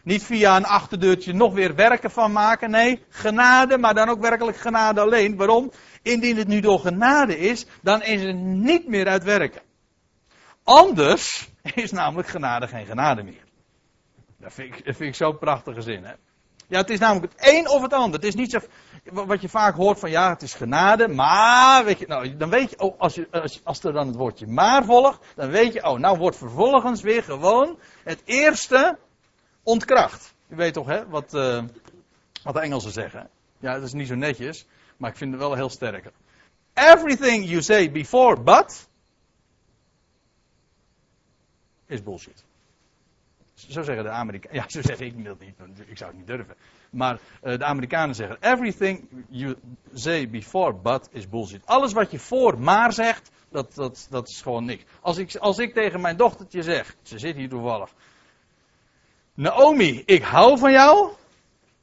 [0.03, 2.71] Niet via een achterdeurtje nog weer werken van maken.
[2.71, 5.35] Nee, genade, maar dan ook werkelijk genade alleen.
[5.35, 5.71] Waarom?
[6.01, 9.61] Indien het nu door genade is, dan is het niet meer uit werken.
[10.63, 13.43] Anders is namelijk genade geen genade meer.
[14.37, 16.03] Dat vind ik, dat vind ik zo'n prachtige zin.
[16.03, 16.13] Hè?
[16.69, 18.19] Ja, het is namelijk het een of het ander.
[18.19, 18.59] Het is niet zo,
[19.03, 22.69] wat je vaak hoort van ja, het is genade, maar, weet je, nou, dan weet
[22.69, 25.83] je, oh, als, je, als, als er dan het woordje maar volgt, dan weet je,
[25.83, 28.97] oh, nou wordt vervolgens weer gewoon het eerste
[29.63, 30.33] ontkracht.
[30.47, 31.63] Je weet toch, hè, wat, uh,
[32.43, 33.29] wat de Engelsen zeggen.
[33.59, 34.65] Ja, dat is niet zo netjes,
[34.97, 36.11] maar ik vind het wel heel sterk.
[36.73, 38.87] Everything you say before but
[41.85, 42.43] is bullshit.
[43.67, 44.57] Zo zeggen de Amerikanen.
[44.61, 46.55] Ja, zo zeg ik dat niet, ik zou het niet durven.
[46.89, 49.55] Maar uh, de Amerikanen zeggen: Everything you
[49.93, 51.65] say before but is bullshit.
[51.65, 54.83] Alles wat je voor maar zegt, dat, dat, dat is gewoon niks.
[55.01, 57.93] Als ik, als ik tegen mijn dochtertje zeg: Ze zit hier toevallig.
[59.33, 61.11] Naomi, ik hou van jou.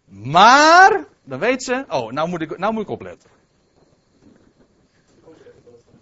[0.05, 3.31] Maar, dan weet ze, oh, nou moet ik, nou moet ik opletten.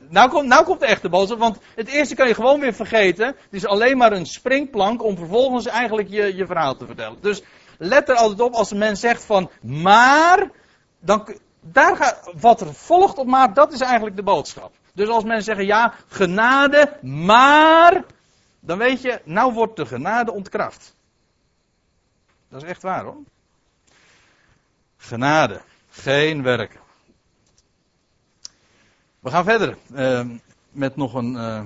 [0.09, 3.27] Nou komt, nou komt de echte boodschap, want het eerste kan je gewoon weer vergeten.
[3.27, 7.19] Het is alleen maar een springplank om vervolgens eigenlijk je, je verhaal te vertellen.
[7.21, 7.43] Dus
[7.79, 10.51] let er altijd op als een mens zegt van, maar,
[11.01, 14.73] dan, daar wat er volgt op maar, dat is eigenlijk de boodschap.
[14.95, 18.05] Dus als mensen zeggen, ja, genade, maar,
[18.61, 20.95] dan weet je, nou wordt de genade ontkracht.
[22.49, 23.23] Dat is echt waar hoor.
[24.97, 26.84] Genade, geen werken.
[29.25, 30.27] We gaan verder uh,
[30.71, 31.65] met nog een, uh,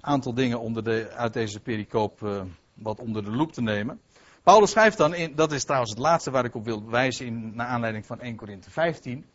[0.00, 2.42] aantal dingen onder de, uit deze pericoop uh,
[2.74, 4.00] wat onder de loep te nemen.
[4.42, 7.54] Paulus schrijft dan, in, dat is trouwens het laatste waar ik op wil wijzen in,
[7.54, 9.26] naar aanleiding van 1 Korinthe 15.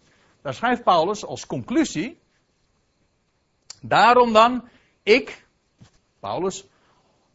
[0.41, 2.19] Daar schrijft Paulus als conclusie.
[3.81, 4.67] Daarom dan,
[5.03, 5.45] ik,
[6.19, 6.67] Paulus,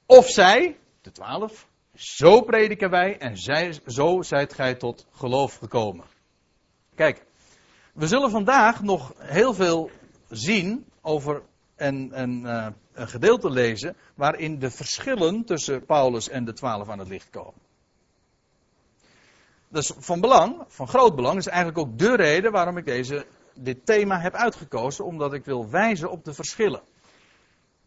[0.06, 6.04] of zij, de twaalf, zo prediken wij en zij, zo zijt gij tot geloof gekomen.
[6.94, 7.24] Kijk,
[7.92, 9.90] we zullen vandaag nog heel veel
[10.30, 11.42] zien over
[11.76, 12.10] en,
[12.44, 17.30] uh, een gedeelte lezen waarin de verschillen tussen Paulus en de twaalf aan het licht
[17.30, 17.60] komen.
[19.68, 23.86] Dus van belang, van groot belang, is eigenlijk ook de reden waarom ik deze, dit
[23.86, 26.82] thema heb uitgekozen, omdat ik wil wijzen op de verschillen.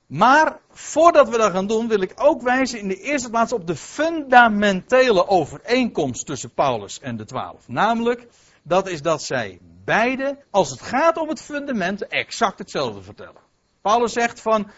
[0.05, 3.67] Maar voordat we dat gaan doen, wil ik ook wijzen in de eerste plaats op
[3.67, 7.67] de fundamentele overeenkomst tussen Paulus en de twaalf.
[7.67, 8.27] Namelijk,
[8.63, 13.41] dat is dat zij beide, als het gaat om het fundament, exact hetzelfde vertellen.
[13.81, 14.71] Paulus zegt van,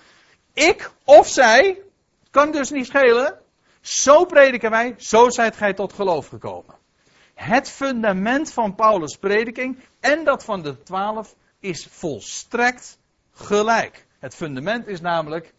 [0.53, 1.81] ik of zij,
[2.31, 3.39] kan dus niet schelen,
[3.81, 6.75] zo prediken wij, zo zijt gij tot geloof gekomen.
[7.33, 12.97] Het fundament van Paulus' prediking en dat van de twaalf is volstrekt
[13.31, 14.05] gelijk.
[14.19, 15.53] Het fundament is namelijk,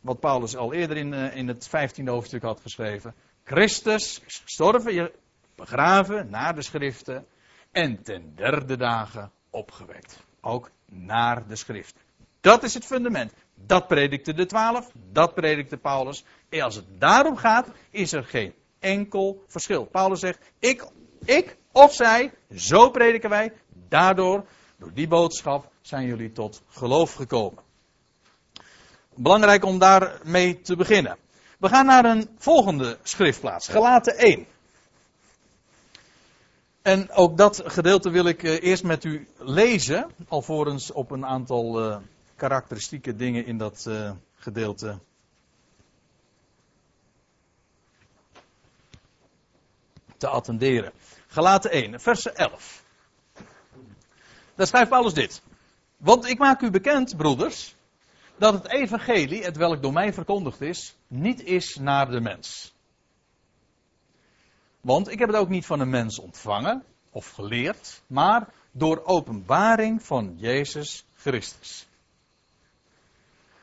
[0.00, 3.14] wat Paulus al eerder in, eh, in het 15e hoofdstuk had geschreven.
[3.44, 5.10] Christus is gestorven,
[5.54, 7.26] begraven naar de schriften
[7.74, 10.18] en ten derde dagen opgewekt.
[10.40, 12.00] Ook naar de schriften.
[12.40, 13.32] Dat is het fundament.
[13.54, 16.24] Dat predikte de twaalf, dat predikte Paulus.
[16.48, 19.84] En als het daarom gaat, is er geen enkel verschil.
[19.84, 20.86] Paulus zegt, ik,
[21.24, 23.52] ik of zij, zo prediken wij.
[23.88, 27.62] Daardoor, door die boodschap, zijn jullie tot geloof gekomen.
[29.14, 31.16] Belangrijk om daarmee te beginnen.
[31.58, 34.46] We gaan naar een volgende schriftplaats, Galaten 1.
[36.84, 41.82] En ook dat gedeelte wil ik eh, eerst met u lezen, alvorens op een aantal
[41.82, 41.96] uh,
[42.36, 44.98] karakteristieke dingen in dat uh, gedeelte
[50.16, 50.92] te attenderen.
[51.26, 52.82] Galaten 1, vers 11.
[54.54, 55.42] Daar schrijft Paulus dit.
[55.96, 57.74] Want ik maak u bekend, broeders,
[58.36, 62.73] dat het evangelie, het welk door mij verkondigd is, niet is naar de mens.
[64.84, 70.02] Want ik heb het ook niet van een mens ontvangen of geleerd, maar door openbaring
[70.02, 71.88] van Jezus Christus.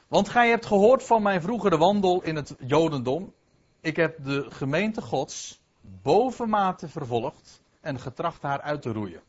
[0.07, 3.33] Want gij hebt gehoord van mijn vroegere wandel in het Jodendom.
[3.81, 9.21] Ik heb de gemeente Gods bovenmate vervolgd en getracht haar uit te roeien.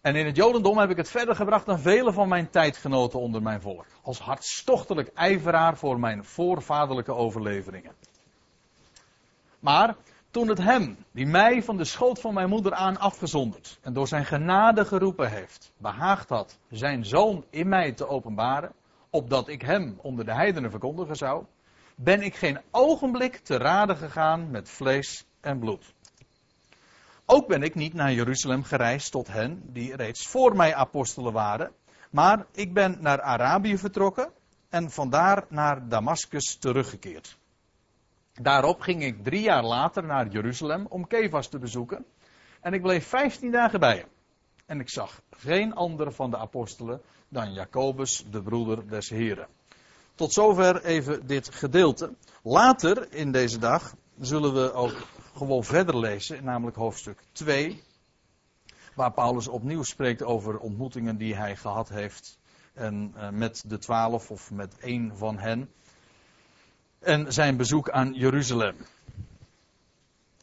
[0.00, 3.42] En in het Jodendom heb ik het verder gebracht dan vele van mijn tijdgenoten onder
[3.42, 3.86] mijn volk.
[4.02, 7.92] Als hartstochtelijk ijveraar voor mijn voorvaderlijke overleveringen.
[9.58, 9.96] Maar
[10.36, 14.08] toen het hem, die mij van de schoot van mijn moeder aan afgezonderd en door
[14.08, 18.72] zijn genade geroepen heeft, behaagd had zijn zoon in mij te openbaren,
[19.10, 21.44] opdat ik hem onder de heidenen verkondigen zou,
[21.94, 25.94] ben ik geen ogenblik te raden gegaan met vlees en bloed.
[27.26, 31.72] Ook ben ik niet naar Jeruzalem gereisd tot hen die reeds voor mij apostelen waren,
[32.10, 34.30] maar ik ben naar Arabië vertrokken
[34.68, 37.38] en vandaar naar Damascus teruggekeerd.
[38.42, 42.04] Daarop ging ik drie jaar later naar Jeruzalem om Kefas te bezoeken
[42.60, 44.08] en ik bleef vijftien dagen bij hem.
[44.66, 49.46] En ik zag geen andere van de apostelen dan Jacobus, de broeder des Heren.
[50.14, 52.14] Tot zover even dit gedeelte.
[52.42, 57.82] Later in deze dag zullen we ook gewoon verder lezen, namelijk hoofdstuk 2,
[58.94, 62.38] waar Paulus opnieuw spreekt over ontmoetingen die hij gehad heeft
[62.74, 65.70] en, uh, met de twaalf of met één van hen.
[66.98, 68.76] En zijn bezoek aan Jeruzalem.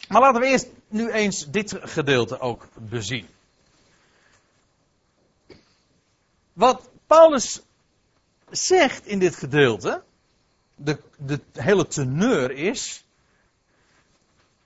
[0.07, 3.27] Maar laten we eerst nu eens dit gedeelte ook bezien.
[6.53, 7.61] Wat Paulus
[8.49, 10.03] zegt in dit gedeelte,
[10.75, 13.05] de, de hele teneur is,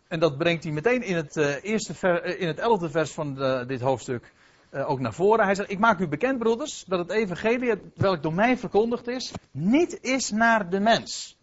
[0.07, 3.35] en dat brengt hij meteen in het, uh, eerste uh, in het elfde vers van
[3.35, 4.31] de, dit hoofdstuk
[4.71, 5.45] uh, ook naar voren.
[5.45, 9.31] Hij zegt, ik maak u bekend broeders, dat het evangelie, welk door mij verkondigd is,
[9.51, 11.36] niet is naar de mens.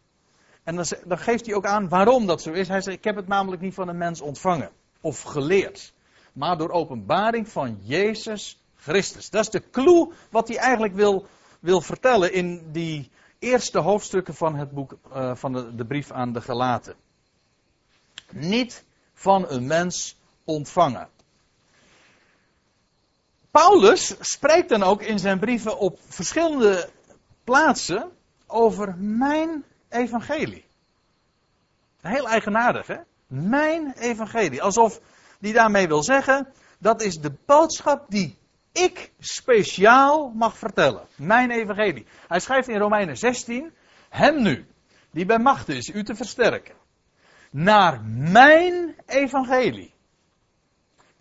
[0.64, 0.74] En
[1.04, 2.68] dan, geeft hij ook aan waarom dat zo is.
[2.68, 5.92] Hij zegt, ik heb het namelijk niet van een mens ontvangen of geleerd,
[6.32, 9.30] maar door openbaring van Jezus Christus.
[9.30, 11.26] Dat is de clue wat hij eigenlijk wil,
[11.60, 16.32] wil vertellen in die eerste hoofdstukken van het boek, uh, van de, de brief aan
[16.32, 16.94] de Galaten.
[18.30, 21.08] Niet van een mens ontvangen.
[23.50, 26.90] Paulus spreekt dan ook in zijn brieven op verschillende
[27.44, 28.10] plaatsen
[28.46, 30.64] over mijn evangelie.
[32.00, 32.96] Heel eigenaardig, hè?
[33.26, 34.62] Mijn evangelie.
[34.62, 35.00] Alsof
[35.40, 38.38] die daarmee wil zeggen, dat is de boodschap die
[38.72, 41.06] ik speciaal mag vertellen.
[41.16, 42.06] Mijn evangelie.
[42.28, 43.72] Hij schrijft in Romeinen 16,
[44.08, 44.66] hem nu,
[45.10, 46.74] die bij macht is u te versterken,
[47.50, 49.94] naar mijn evangelie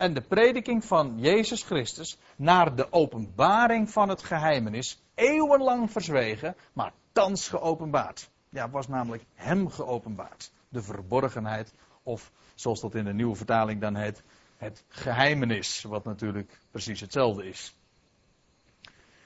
[0.04, 6.94] en de prediking van Jezus Christus naar de openbaring van het geheimenis, eeuwenlang verzwegen, maar
[7.12, 8.30] thans geopenbaard.
[8.54, 10.52] Ja, was namelijk hem geopenbaard.
[10.70, 14.24] De verborgenheid, of zoals dat in de nieuwe vertaling dan heet,
[14.58, 17.76] het geheimenis, wat natuurlijk precies hetzelfde is.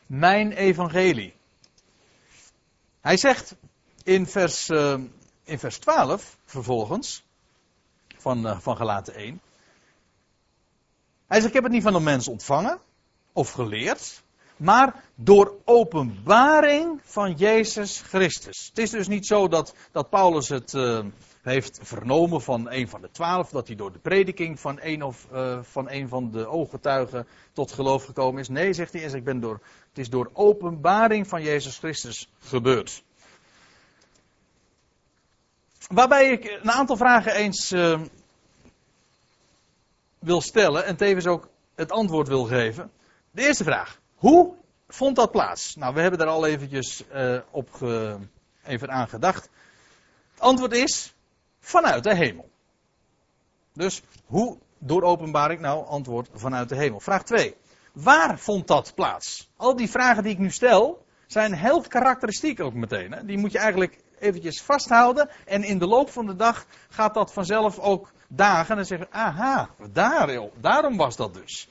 [0.06, 1.34] Mijn evangelie.
[3.02, 3.56] Hij zegt
[4.04, 5.00] in vers, uh,
[5.44, 7.26] in vers 12 vervolgens,
[8.18, 9.42] van, uh, van Galaten 1.
[11.28, 12.80] Hij zegt, ik heb het niet van een mens ontvangen
[13.34, 14.24] of geleerd,
[14.58, 18.68] maar door openbaring van Jezus Christus.
[18.68, 21.06] Het is dus niet zo dat, dat Paulus het uh,
[21.42, 25.28] heeft vernomen van een van de twaalf, dat hij door de prediking van een, of,
[25.34, 28.48] uh, van, een van de ooggetuigen tot geloof gekomen is.
[28.48, 33.04] Nee, zegt hij, ik ben door, het is door openbaring van Jezus Christus gebeurd.
[35.88, 38.02] Waarbij ik een aantal vragen eens uh,
[40.20, 42.92] wil stellen en tevens ook het antwoord wil geven.
[43.32, 44.00] De eerste vraag.
[44.16, 44.56] Hoe
[44.88, 45.76] vond dat plaats?
[45.76, 47.70] Nou, we hebben daar al eventjes uh, op
[48.64, 49.50] even aan gedacht.
[50.32, 51.14] Het antwoord is
[51.60, 52.50] vanuit de hemel.
[53.74, 55.62] Dus hoe door openbaring?
[55.62, 57.00] Nou, antwoord vanuit de hemel.
[57.00, 57.56] Vraag 2.
[57.94, 59.50] Waar vond dat plaats?
[59.56, 63.12] Al die vragen die ik nu stel zijn heel karakteristiek ook meteen.
[63.12, 63.26] Hè?
[63.26, 65.30] Die moet je eigenlijk eventjes vasthouden.
[65.46, 68.78] En in de loop van de dag gaat dat vanzelf ook dagen.
[68.78, 71.70] En zeggen, aha, daar, daarom was dat dus.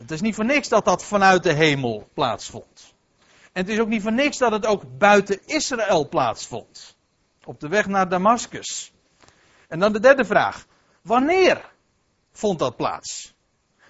[0.00, 2.94] Het is niet voor niks dat dat vanuit de hemel plaatsvond.
[3.52, 6.96] En het is ook niet voor niks dat het ook buiten Israël plaatsvond.
[7.44, 8.92] Op de weg naar Damascus.
[9.68, 10.66] En dan de derde vraag.
[11.02, 11.72] Wanneer
[12.32, 13.34] vond dat plaats?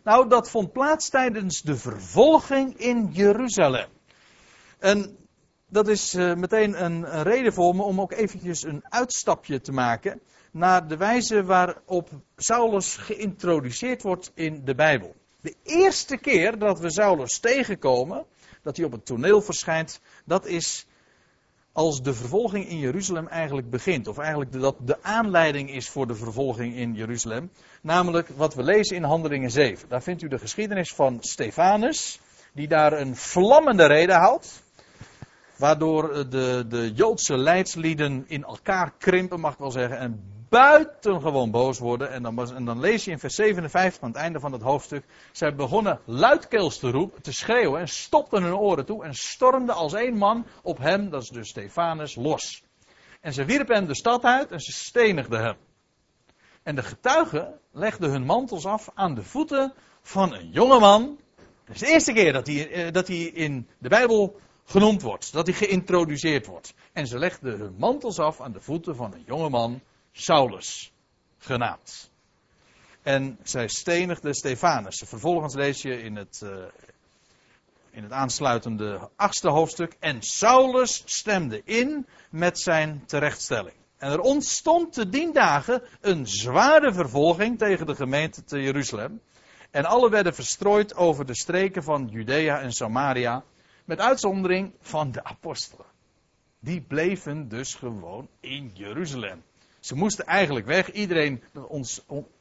[0.04, 3.88] Nou, dat vond plaats tijdens de vervolging in Jeruzalem.
[4.78, 5.16] En
[5.68, 9.72] dat is uh, meteen een, een, reden voor me om ook eventjes een uitstapje te
[9.72, 10.20] maken
[10.52, 15.14] naar de wijze waarop Saulus geïntroduceerd wordt in de Bijbel.
[15.40, 18.24] De eerste keer dat we Saulus tegenkomen,
[18.62, 20.86] dat hij op het toneel verschijnt, dat is
[21.72, 24.08] als de vervolging in Jeruzalem eigenlijk begint.
[24.08, 27.50] Of eigenlijk dat de aanleiding is voor de vervolging in Jeruzalem.
[27.82, 29.88] Namelijk wat we lezen in Handelingen 7.
[29.88, 32.20] Daar vindt u de geschiedenis van Stefanus,
[32.52, 34.62] die daar een vlammende reden houdt.
[35.56, 41.78] Waardoor de, de Joodse leidslieden in elkaar krimpen, mag ik wel zeggen, en buitengewoon boos
[41.78, 42.10] worden.
[42.10, 45.04] En dan, dan lees je in vers 57 aan het einde van het hoofdstuk.
[45.32, 49.92] Zij begonnen luidkeels te roepen, te schreeuwen en stopten hun oren toe en stormden als
[49.92, 52.62] één man op hem, dat is dus Stefanus, los.
[53.20, 55.56] En ze wierpen hem de stad uit en ze stenigden hem.
[56.62, 61.18] En de getuigen legden hun mantels af aan de voeten van een jongeman.
[61.64, 65.32] Dat is de eerste keer dat hij, eh, dat hij in de Bijbel genoemd wordt,
[65.32, 66.74] dat hij geïntroduceerd wordt.
[66.92, 69.80] En ze legden hun mantels af aan de voeten van een jongeman
[70.12, 70.92] Saulus
[71.38, 72.10] genaamd.
[73.02, 75.02] En zij stenigde Stefanus.
[75.06, 76.64] Vervolgens lees je in het, uh,
[77.90, 79.96] in het aansluitende achtste hoofdstuk.
[79.98, 83.74] En Saulus stemde in met zijn terechtstelling.
[83.98, 89.20] En er ontstond te dien dagen een zware vervolging tegen de gemeente te Jeruzalem.
[89.70, 93.44] En alle werden verstrooid over de streken van Judea en Samaria.
[93.84, 95.86] Met uitzondering van de apostelen.
[96.60, 99.42] Die bleven dus gewoon in Jeruzalem.
[99.80, 100.92] Ze moesten eigenlijk weg.
[100.92, 101.42] Iedereen,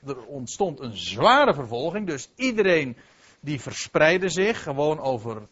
[0.05, 2.07] er ontstond een zware vervolging.
[2.07, 2.97] Dus iedereen
[3.39, 5.47] die verspreidde zich gewoon over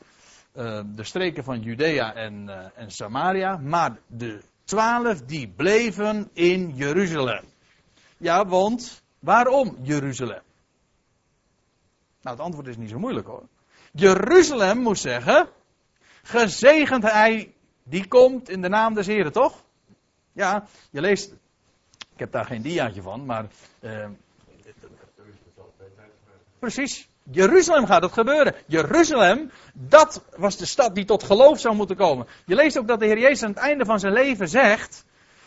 [0.56, 3.58] uh, de streken van Judea en, uh, en Samaria.
[3.58, 7.44] Maar de twaalf die bleven in Jeruzalem.
[8.18, 10.42] Ja, want waarom Jeruzalem?
[12.22, 13.44] Nou, het antwoord is niet zo moeilijk hoor.
[13.92, 15.50] Jeruzalem moest zeggen:
[16.24, 19.64] gezegend hij die komt in de naam des Heren, toch?
[20.34, 21.34] Ja, je leest
[22.18, 23.46] ik heb daar geen diaatje van, maar.
[23.82, 24.06] Uh,
[26.60, 27.10] precies.
[27.32, 28.56] Jeruzalem gaat het gebeuren.
[28.66, 32.28] Jeruzalem, dat was de stad die tot geloof zou moeten komen.
[32.46, 35.06] Je leest ook dat de Heer Jezus aan het einde van zijn leven zegt.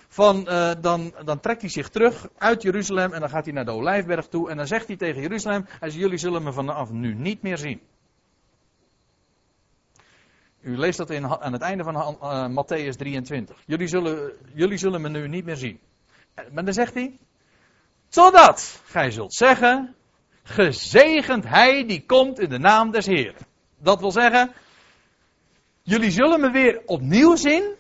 [0.09, 3.65] Van, uh, dan, dan trekt hij zich terug uit Jeruzalem en dan gaat hij naar
[3.65, 4.51] de Olijfberg toe.
[4.51, 7.59] En dan zegt hij tegen Jeruzalem: hij zegt, Jullie zullen me vanaf nu niet meer
[7.59, 7.81] zien.
[10.61, 13.63] U leest dat in, aan het einde van uh, Matthäus 23.
[13.67, 15.81] Jullie zullen, jullie zullen me nu niet meer zien.
[16.53, 17.19] Maar dan zegt hij,
[18.09, 19.95] totdat gij zult zeggen,
[20.43, 23.47] gezegend hij die komt in de naam des Heeren.
[23.79, 24.53] Dat wil zeggen,
[25.83, 27.75] jullie zullen me weer opnieuw zien,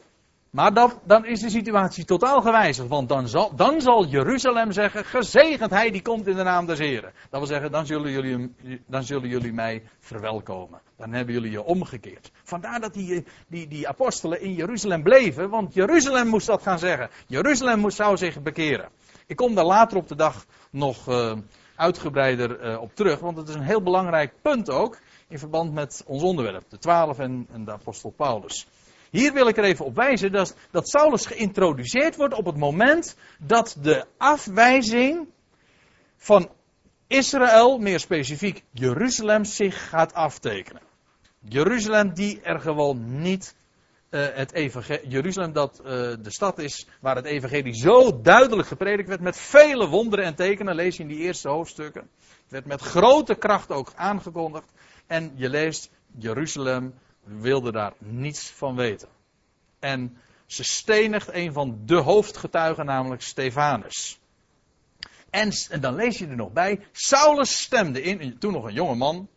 [0.50, 0.72] Maar
[1.04, 2.88] dan is de situatie totaal gewijzigd.
[2.88, 6.78] Want dan zal, dan zal Jeruzalem zeggen: Gezegend hij die komt in de naam des
[6.78, 7.12] Heren.
[7.30, 8.54] Dat wil zeggen, dan zullen, jullie,
[8.86, 10.80] dan zullen jullie mij verwelkomen.
[10.96, 12.30] Dan hebben jullie je omgekeerd.
[12.42, 15.50] Vandaar dat die, die, die apostelen in Jeruzalem bleven.
[15.50, 17.10] Want Jeruzalem moest dat gaan zeggen.
[17.26, 18.88] Jeruzalem moest, zou zich bekeren.
[19.26, 21.32] Ik kom daar later op de dag nog uh,
[21.76, 23.20] uitgebreider uh, op terug.
[23.20, 24.98] Want het is een heel belangrijk punt ook.
[25.28, 26.64] In verband met ons onderwerp.
[26.68, 28.66] De twaalf en, en de apostel Paulus.
[29.10, 33.16] Hier wil ik er even op wijzen dat, dat Saulus geïntroduceerd wordt op het moment
[33.38, 35.28] dat de afwijzing
[36.16, 36.50] van
[37.06, 40.82] Israël, meer specifiek Jeruzalem, zich gaat aftekenen.
[41.38, 43.54] Jeruzalem die er gewoon niet
[44.10, 45.86] uh, het evangelie, Jeruzalem dat uh,
[46.22, 50.74] de stad is waar het evangelie zo duidelijk gepredikt werd met vele wonderen en tekenen,
[50.74, 52.10] lees je in die eerste hoofdstukken.
[52.42, 54.72] Het werd met grote kracht ook aangekondigd
[55.06, 56.94] en je leest Jeruzalem
[57.38, 59.08] wilde daar niets van weten.
[59.78, 64.20] En ze stenigt een van de hoofdgetuigen, namelijk Stefanus.
[65.30, 69.28] En, dan lees je er nog bij, Saulus stemde in, toen nog een jonge man.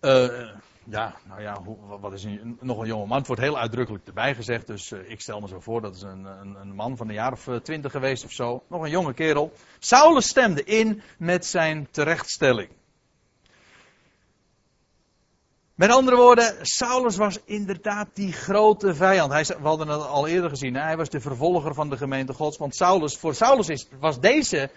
[0.00, 0.50] Uh,
[0.84, 1.62] ja, nou ja,
[2.00, 2.26] wat is
[2.60, 3.18] nog een jonge man?
[3.18, 6.02] Het wordt heel uitdrukkelijk erbij gezegd, dus uh, ik stel me zo voor, dat is
[6.02, 8.62] een, een, een man van een jaar of eh, twintig geweest of zo.
[8.68, 9.52] Nog een jonge kerel.
[9.78, 12.70] Saulus stemde in met zijn terechtstelling.
[15.78, 19.32] Met andere woorden, Saulus was inderdaad die grote vijand.
[19.32, 20.74] Hij, we hadden het al eerder gezien.
[20.74, 22.56] Hij was de vervolger van de gemeente Gods.
[22.56, 24.70] Want Saulus, voor Saulus is, was deze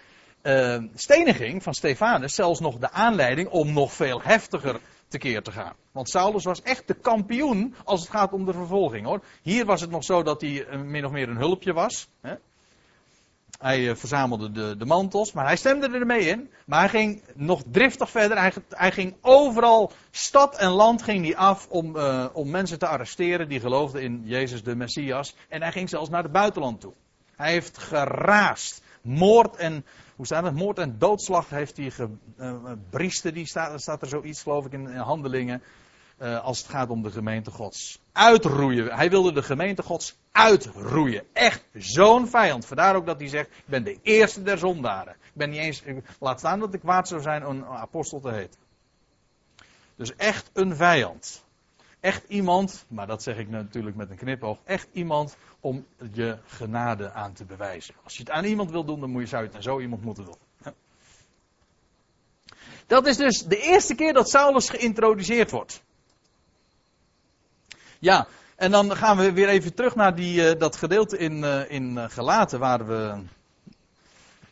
[0.43, 5.73] uh, steniging van Stefanus zelfs nog de aanleiding om nog veel heftiger tekeer te gaan.
[5.91, 9.23] Want Saulus was echt de kampioen als het gaat om de vervolging hoor.
[9.41, 12.07] Hier was het nog zo dat hij uh, min of meer een hulpje was.
[12.21, 12.33] Hè?
[13.61, 16.49] Hij uh, verzamelde de, de, mantels, maar hij stemde ermee in.
[16.65, 18.53] Maar hij ging nog driftig verder.
[18.69, 23.49] Hij, ging overal, stad en land, ging hij af om, uh, om mensen te arresteren
[23.49, 25.35] die geloofden in Jezus de Messias.
[25.49, 26.93] En hij ging zelfs naar het buitenland toe.
[27.35, 28.83] Hij heeft geraast.
[29.01, 29.85] Moord en,
[30.15, 30.55] hoe het?
[30.55, 33.27] Moord en doodslag heeft hij gebrieste.
[33.27, 35.61] Uh, die staat, staat er zoiets, geloof ik, in handelingen.
[36.21, 37.99] Uh, als het gaat om de gemeente Gods.
[38.11, 38.93] Uitroeien.
[38.95, 41.23] Hij wilde de gemeente Gods uitroeien.
[41.33, 42.65] Echt zo'n vijand.
[42.65, 45.13] Vandaar ook dat hij zegt: Ik ben de eerste der zondaren.
[45.13, 45.83] Ik ben niet eens.
[46.19, 48.59] Laat staan dat ik waard zou zijn om een apostel te heten.
[49.95, 51.43] Dus echt een vijand.
[51.99, 54.57] Echt iemand, maar dat zeg ik natuurlijk met een knipoog.
[54.63, 57.95] Echt iemand om je genade aan te bewijzen.
[58.03, 59.79] Als je het aan iemand wil doen, dan moet je, zou je het aan zo
[59.79, 60.73] iemand moeten doen.
[62.87, 65.83] Dat is dus de eerste keer dat Saulus geïntroduceerd wordt.
[68.01, 71.71] Ja, en dan gaan we weer even terug naar die, uh, dat gedeelte in, uh,
[71.71, 73.23] in uh, Gelaten waar we,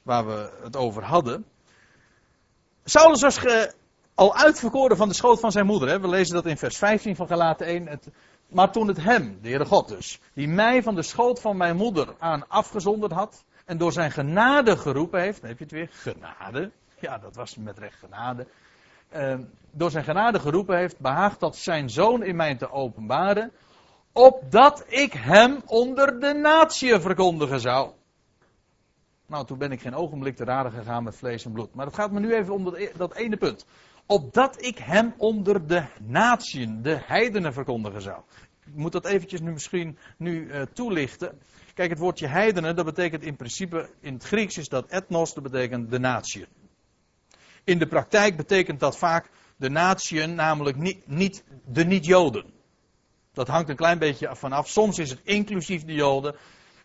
[0.03, 1.45] waar we het over hadden.
[2.83, 3.73] Saulus was ge,
[4.13, 5.89] al uitverkoren van de schoot van zijn moeder.
[5.89, 5.99] Hè?
[5.99, 7.87] We lezen dat in vers 15 van Gelaten 1.
[7.87, 8.07] Het,
[8.47, 11.75] maar toen het hem, de Heere God dus, die mij van de schoot van mijn
[11.75, 13.43] moeder aan afgezonderd had.
[13.65, 15.41] En door zijn genade geroepen heeft.
[15.41, 16.71] Dan heb je het weer, genade.
[16.99, 18.47] Ja, dat was met recht genade
[19.15, 19.37] uh,
[19.71, 23.51] door zijn genade geroepen heeft, behaagt dat zijn zoon in mij te openbaren,
[24.11, 27.91] opdat ik hem onder de natie verkondigen zou.
[29.25, 31.73] Nou, toen ben ik geen ogenblik te raden gegaan met vlees en bloed.
[31.73, 33.65] Maar het gaat me nu even om dat, e-, dat ene punt.
[34.05, 38.21] Opdat ik hem onder de natieën, de heidenen verkondigen zou.
[38.65, 41.39] Ik moet dat eventjes nu misschien nu uh, toelichten.
[41.73, 45.43] Kijk, het woordje heidenen, dat betekent in principe, in het Grieks is dat etnos, dat
[45.43, 46.47] betekent de natieën.
[47.69, 52.53] In de praktijk betekent dat vaak de natieën, namelijk niet, niet de niet-Joden.
[53.33, 54.69] Dat hangt een klein beetje vanaf.
[54.69, 56.35] Soms is het inclusief de Joden,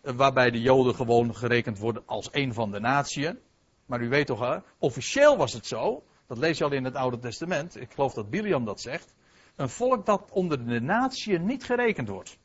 [0.01, 3.39] eh, waarbij de Joden gewoon gerekend worden als een van de natieën.
[3.85, 6.95] Maar u weet toch, hè, officieel was het zo, dat lees je al in het
[6.95, 9.15] Oude Testament, ik geloof dat Biliam dat zegt,
[9.55, 12.37] een volk dat onder de natieën niet gerekend wordt.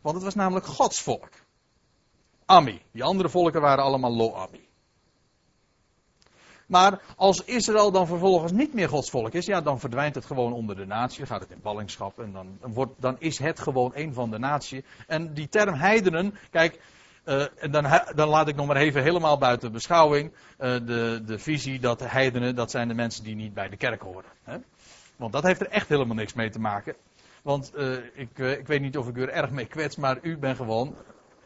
[0.00, 1.30] Want het was namelijk Gods volk.
[2.44, 2.82] Ami.
[2.92, 4.63] Die andere volken waren allemaal Lo-Ami.
[6.66, 10.52] Maar als Israël dan vervolgens niet meer Gods volk is, ja, dan verdwijnt het gewoon
[10.52, 11.26] onder de natie.
[11.26, 14.84] Gaat het in ballingschap en dan, wordt, dan is het gewoon een van de natie.
[15.06, 16.80] En die term heidenen, kijk,
[17.24, 21.38] uh, en dan, dan, laat ik nog maar even helemaal buiten beschouwing uh, de, de
[21.38, 24.30] visie dat de heidenen, dat zijn de mensen die niet bij de kerk horen.
[24.42, 24.56] Hè?
[25.16, 26.94] Want dat heeft er echt helemaal niks mee te maken.
[27.42, 30.38] Want uh, ik, ik weet niet of ik u er erg mee kwets, maar u
[30.38, 30.96] bent gewoon,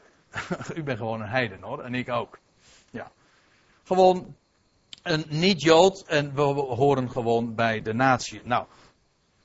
[0.76, 2.38] u bent gewoon een heiden hoor, en ik ook.
[2.90, 3.10] Ja.
[3.84, 4.36] Gewoon
[5.12, 8.40] een niet-Jood en we horen gewoon bij de natie.
[8.44, 8.66] Nou,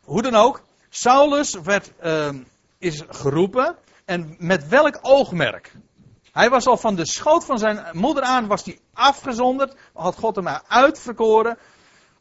[0.04, 2.30] hoe dan ook, Saulus werd, uh,
[2.78, 5.76] is geroepen en met welk oogmerk?
[6.32, 10.36] Hij was al van de schoot van zijn moeder aan, was hij afgezonderd, had God
[10.36, 11.58] hem uitverkoren,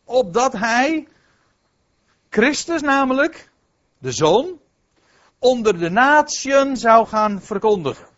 [0.05, 1.09] opdat hij,
[2.29, 3.51] Christus namelijk,
[3.99, 4.59] de zoon,
[5.39, 8.12] onder de natieën zou gaan verkondigen.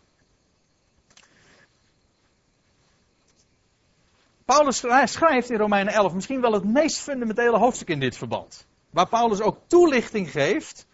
[4.45, 8.67] Paulus schrijft in Romeinen 11 misschien wel het meest fundamentele hoofdstuk in dit verband.
[8.89, 10.87] Waar Paulus ook toelichting geeft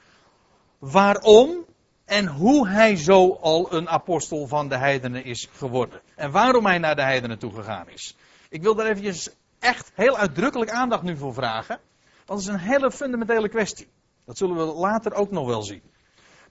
[0.80, 1.66] waarom
[2.06, 6.02] en hoe hij zo al een apostel van de heidenen is geworden.
[6.16, 8.16] En waarom hij naar de heidenen toe gegaan is.
[8.49, 9.30] Ik wil daar eventjes
[9.60, 11.80] echt heel uitdrukkelijk aandacht nu voor vragen.
[12.26, 13.88] Want het is een hele fundamentele kwestie.
[14.26, 15.82] Dat zullen we later ook nog wel zien.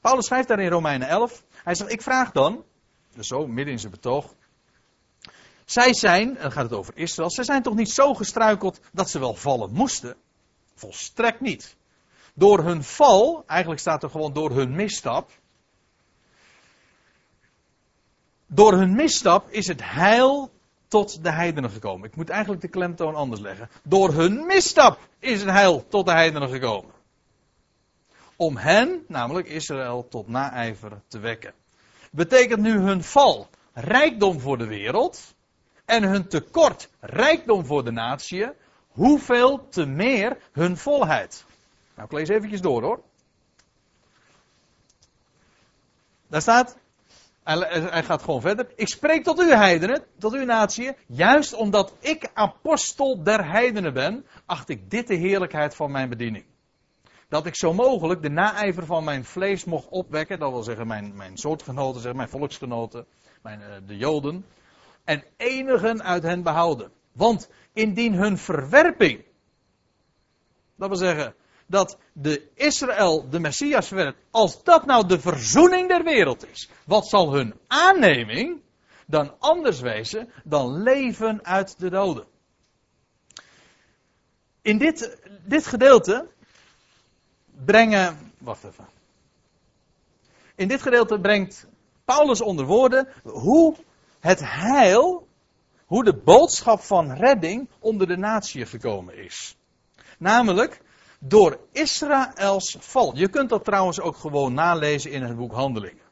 [0.01, 1.44] Paulus schrijft daar in Romeinen 11.
[1.64, 2.64] Hij zegt, ik vraag dan,
[3.14, 4.34] dus zo midden in zijn betoog.
[5.71, 9.18] Zij zijn, dan gaat het over Israël, zij zijn toch niet zo gestruikeld dat ze
[9.18, 10.16] wel vallen moesten?
[10.75, 11.77] Volstrekt niet.
[12.35, 15.31] Door hun val, eigenlijk staat er gewoon door hun misstap.
[18.47, 20.51] Door hun misstap is het heil
[20.89, 22.09] tot de heidenen gekomen.
[22.09, 23.71] Ik moet eigenlijk de klemtoon anders leggen.
[23.83, 26.95] Door hun misstap is het heil tot de heidenen gekomen.
[28.37, 31.53] Om hen, namelijk Israël, tot naijver te wekken.
[32.11, 35.39] Betekent nu hun val rijkdom voor de wereld
[35.91, 38.47] en hun tekort rijkdom voor de natie,
[38.88, 41.45] hoeveel te meer hun volheid.
[41.95, 43.01] Nou, ik lees eventjes door hoor.
[46.28, 46.76] Daar staat,
[47.43, 48.72] hij gaat gewoon verder.
[48.76, 54.26] Ik spreek tot u heidenen, tot uw natie, juist omdat ik apostel der heidenen ben,
[54.47, 56.45] acht ik dit de heerlijkheid van mijn bediening.
[57.28, 61.16] Dat ik zo mogelijk de naijver van mijn vlees mocht opwekken, dat wil zeggen mijn,
[61.16, 63.07] mijn soortgenoten, zeg, mijn volksgenoten,
[63.43, 64.45] mijn, eh, de Joden,
[65.11, 66.92] en enigen uit hen behouden.
[67.12, 69.24] Want indien hun verwerping,
[70.76, 71.34] dat wil zeggen
[71.66, 77.08] dat de Israël de Messias werd, als dat nou de verzoening der wereld is, wat
[77.08, 78.62] zal hun aanneming
[79.06, 82.26] dan anders wezen dan leven uit de doden?
[84.62, 86.28] In dit, dit gedeelte
[87.64, 88.86] brengen, wacht even.
[90.54, 91.66] In dit gedeelte brengt
[92.04, 93.76] Paulus onder woorden hoe
[94.21, 95.29] het heil,
[95.87, 99.57] hoe de boodschap van redding onder de natie gekomen is.
[100.18, 100.83] Namelijk
[101.18, 103.16] door Israëls val.
[103.16, 106.09] Je kunt dat trouwens ook gewoon nalezen in het boek Handelingen.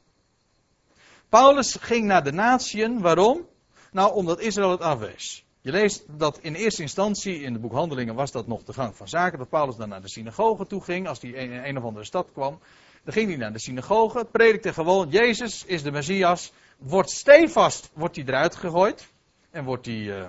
[1.29, 3.47] Paulus ging naar de natieën, waarom?
[3.93, 5.45] Nou, omdat Israël het afwees.
[5.61, 8.97] Je leest dat in eerste instantie, in het boek Handelingen was dat nog de gang
[8.97, 11.85] van zaken, dat Paulus dan naar de synagoge toe ging, als hij in een of
[11.85, 12.59] andere stad kwam.
[13.05, 18.17] Dan ging hij naar de synagoge, predikte gewoon, Jezus is de Messias, wordt stevast wordt
[18.17, 19.09] hij eruit gegooid
[19.51, 20.27] en wordt hij uh,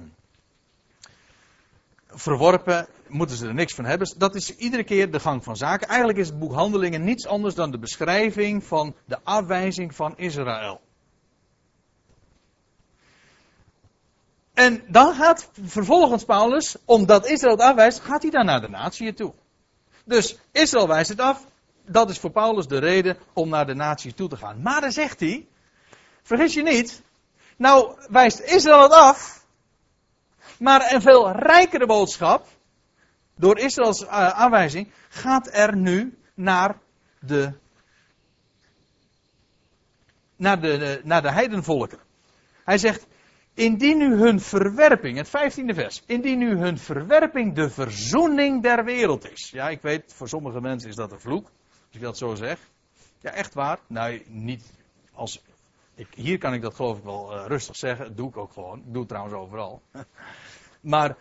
[2.08, 4.14] verworpen, moeten ze er niks van hebben.
[4.18, 5.88] Dat is iedere keer de gang van zaken.
[5.88, 10.82] Eigenlijk is het boek Handelingen niets anders dan de beschrijving van de afwijzing van Israël.
[14.54, 19.14] En dan gaat vervolgens Paulus, omdat Israël het afwijst, gaat hij dan naar de natie
[19.14, 19.34] toe.
[20.06, 21.46] Dus Israël wijst het af.
[21.86, 24.62] Dat is voor Paulus de reden om naar de natie toe te gaan.
[24.62, 25.48] Maar dan zegt hij,
[26.24, 27.02] vergis je niet,
[27.58, 29.46] nou wijst Israël het af,
[30.60, 32.48] maar een veel rijkere boodschap,
[33.36, 36.80] door Israëls uh, aanwijzing, gaat er nu naar
[37.20, 37.54] de,
[40.36, 42.00] naar de, naar de heidenvolken.
[42.64, 43.08] Hij zegt,
[43.60, 49.32] Indien nu hun verwerping, het vijftiende vers, indien nu hun verwerping de verzoening der wereld
[49.32, 49.50] is.
[49.50, 51.46] Ja, ik weet, voor sommige mensen is dat een vloek,
[51.88, 52.60] als ik dat zo zeg.
[53.22, 53.80] Ja, echt waar.
[53.88, 54.64] Nou, niet
[55.14, 55.42] als.
[56.16, 58.06] Hier kan ik dat geloof ik wel uh, rustig zeggen.
[58.06, 58.78] Dat doe ik ook gewoon.
[58.78, 59.82] Ik doe het trouwens overal.
[60.82, 61.18] maar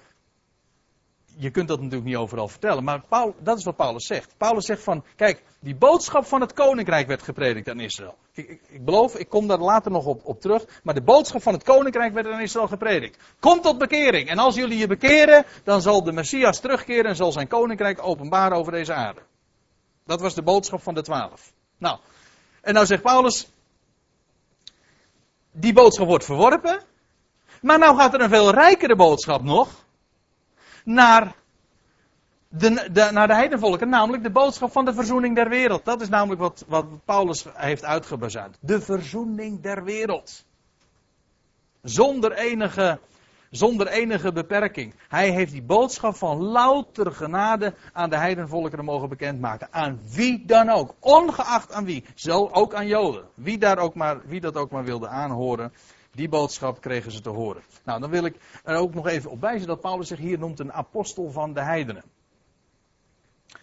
[1.36, 2.84] je kunt dat natuurlijk niet overal vertellen.
[2.84, 3.02] Maar
[3.40, 4.34] dat is wat Paulus zegt.
[4.36, 8.14] Paulus zegt van, kijk, die boodschap van het koninkrijk werd gepredikt aan Israël.
[8.32, 10.64] Ik, ik, beloof, ik kom daar later nog op, op, terug.
[10.82, 13.18] Maar de boodschap van het koninkrijk werd aan Israël gepredikt.
[13.40, 14.28] Kom tot bekering.
[14.28, 18.56] En als jullie je bekeren, dan zal de Messias terugkeren en zal zijn koninkrijk openbaren
[18.56, 19.20] over deze aarde.
[20.04, 21.52] Dat was de boodschap van de twaalf.
[21.78, 21.98] Nou,
[22.60, 23.48] en nou zegt Paulus,
[25.60, 26.80] die boodschap wordt verworpen.
[27.62, 29.84] Maar nou gaat er een veel rijkere boodschap nog
[30.84, 31.34] naar
[32.48, 35.84] de, naar de heidenvolken, namelijk de boodschap van de verzoening der wereld.
[35.84, 38.56] Dat is namelijk wat, wat Paulus heeft uitgebazuind.
[38.60, 40.44] De verzoening der wereld.
[41.82, 42.98] Zonder enige,
[43.50, 44.94] zonder enige beperking.
[45.08, 49.68] Hij heeft die boodschap van louter genade aan de heidenvolkeren mogen bekendmaken.
[49.70, 50.94] Aan wie dan ook.
[51.00, 52.04] Ongeacht aan wie.
[52.14, 53.24] Zo ook aan Joden.
[53.34, 55.72] Wie, daar ook maar, wie dat ook maar wilde aanhoren.
[56.10, 57.62] Die boodschap kregen ze te horen.
[57.84, 60.58] Nou, dan wil ik er ook nog even op wijzen dat Paulus zich hier noemt
[60.58, 62.02] een apostel van de heidenen.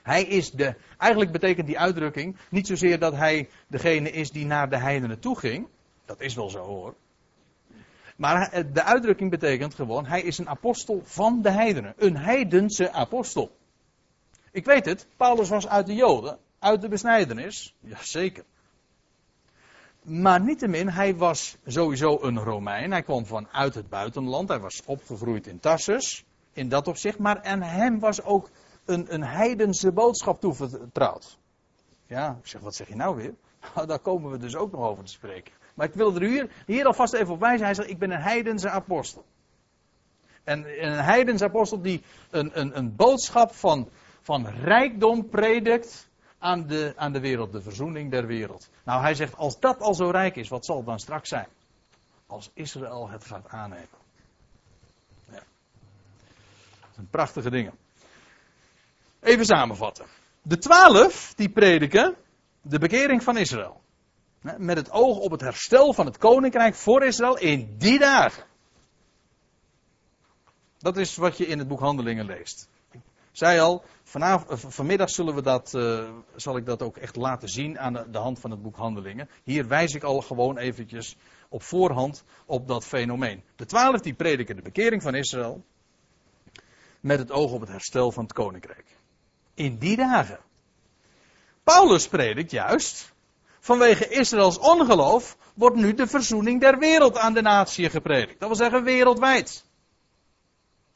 [0.03, 4.69] Hij is de, eigenlijk betekent die uitdrukking niet zozeer dat hij degene is die naar
[4.69, 5.67] de heidenen toe ging.
[6.05, 6.95] Dat is wel zo hoor.
[8.16, 11.93] Maar de uitdrukking betekent gewoon, hij is een apostel van de heidenen.
[11.97, 13.57] Een heidense apostel.
[14.51, 16.38] Ik weet het, Paulus was uit de Joden.
[16.59, 17.76] Uit de besnijdenis?
[17.80, 18.43] Jazeker.
[20.01, 22.91] Maar niettemin, hij was sowieso een Romein.
[22.91, 24.49] Hij kwam vanuit het buitenland.
[24.49, 26.26] Hij was opgegroeid in Tarsus.
[26.53, 27.20] In dat opzicht.
[27.20, 28.49] Maar aan hem was ook
[28.86, 31.38] een, een heidense boodschap toevertrouwd.
[32.07, 33.34] Ja, ik zeg, wat zeg je nou weer?
[33.76, 35.53] Nou, daar komen we dus ook nog over te spreken.
[35.76, 37.65] Maar ik wil er hier, hier alvast even op wijzen.
[37.65, 39.26] Hij zegt, ik ben een heidense apostel.
[40.43, 43.89] En een heidense apostel die een, een, een boodschap van,
[44.21, 46.09] van rijkdom predikt
[46.39, 48.69] aan de, aan de wereld, de verzoening der wereld.
[48.84, 51.47] Nou, hij zegt, als dat al zo rijk is, wat zal het dan straks zijn?
[52.28, 53.88] Als Israël het gaat aannemen.
[55.28, 55.43] Ja.
[56.80, 57.73] Dat zijn prachtige dingen.
[59.19, 60.05] Even samenvatten.
[60.41, 62.15] De twaalf die prediken
[62.61, 63.82] de bekering van Israël.
[64.58, 68.43] Met het oog op het herstel van het koninkrijk voor Israël in die dagen.
[70.78, 72.70] Dat is wat je in het boek Handelingen leest.
[72.91, 73.84] Ik zei al,
[74.14, 78.10] eh, vanmiddag zullen we dat, uh, zal ik dat ook echt laten zien aan de,
[78.10, 79.30] de, hand van het boek Handelingen.
[79.43, 81.18] Hier wijs ik al gewoon eventjes
[81.50, 83.43] op voorhand op dat fenomeen.
[83.56, 85.64] De twaalf die prediken de bekering van Israël
[87.00, 88.86] met het oog op het herstel van het koninkrijk.
[89.54, 90.39] In die dagen.
[91.64, 93.14] Paulus predikt juist,
[93.66, 98.39] vanwege Israëls ongeloof wordt nu de verzoening der wereld aan de natie gepredikt.
[98.39, 99.66] Dat wil zeggen wereldwijd.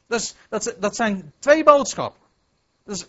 [0.06, 0.34] Dat,
[0.78, 2.20] dat, zijn twee boodschappen.
[2.84, 3.06] Dus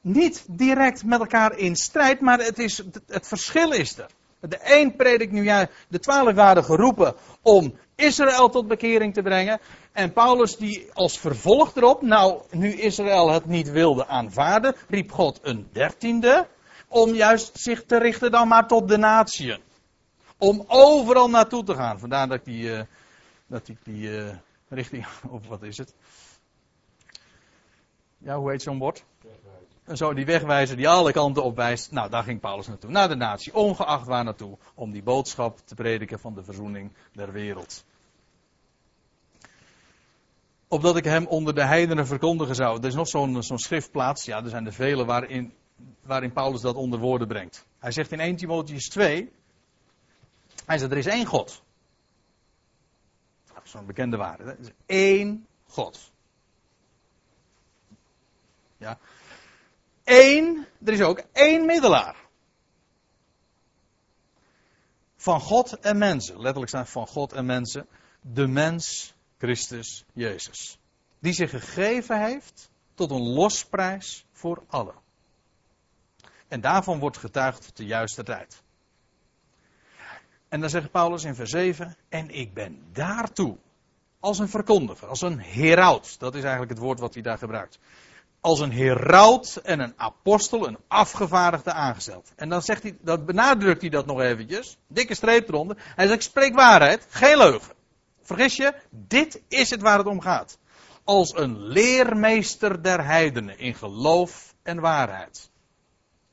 [0.00, 4.10] niet direct met elkaar in strijd, maar het, is, het verschil is er.
[4.40, 9.60] De een predikt nu, ja, de twaalf waren geroepen om Israël tot bekering te brengen.
[9.92, 15.38] En Paulus die als vervolg erop, nou, nu Israël het niet wilde aanvaarden, riep God
[15.42, 16.46] een dertiende.
[16.92, 19.60] Om juist zich te richten dan maar tot de natieën.
[20.38, 21.98] Om overal naartoe te gaan.
[21.98, 22.82] Vandaar dat ik die, uh,
[23.46, 24.34] dat die uh,
[24.68, 25.94] richting, of wat is het?
[28.18, 29.04] Ja, hoe heet zo'n bord?
[29.92, 31.90] Zo die wegwijzer die alle kanten op wijst.
[31.90, 32.90] Nou, daar ging Paulus naartoe.
[32.90, 34.58] Naar de natie, ongeacht waar naartoe.
[34.74, 37.84] Om die boodschap te prediken van de verzoening der wereld.
[40.68, 42.78] Opdat ik hem onder de heidenen verkondigen zou.
[42.78, 44.24] Er is nog zo'n zo'n schriftplaats.
[44.24, 45.52] Ja, er zijn er vele waarin,
[46.02, 47.66] waarin Paulus dat onder woorden brengt.
[47.78, 49.32] Hij zegt in 1 Timotheus 2.
[50.66, 51.62] Hij zegt, er is één God.
[53.62, 54.44] Zo'n bekende waarde.
[54.44, 55.28] Er is
[55.66, 56.12] God.
[58.76, 58.98] Ja.
[60.04, 62.16] Eén, er is ook één middelaar.
[65.16, 66.40] Van God en mensen.
[66.40, 67.86] Letterlijk staat van God en mensen.
[68.20, 70.78] De mens Christus Jezus.
[71.18, 75.01] Die zich gegeven heeft tot een losprijs voor allen.
[76.52, 78.62] En daarvan wordt getuigd de juiste tijd.
[80.48, 83.56] En dan zegt Paulus in vers 7: En ik ben daartoe
[84.20, 86.18] als een verkondiger, als een heraut.
[86.18, 87.78] Dat is eigenlijk het woord wat hij daar gebruikt
[88.40, 92.32] als een heraut en een apostel, een afgevaardigde aangesteld.
[92.36, 95.76] En dan zegt hij, dat benadrukt hij dat nog eventjes, dikke streep eronder.
[95.94, 97.74] Hij zegt, ik spreek waarheid, geen leugen.
[98.22, 100.58] Vergis je, dit is het waar het om gaat.
[101.04, 105.50] Als een leermeester der heidenen in geloof en waarheid.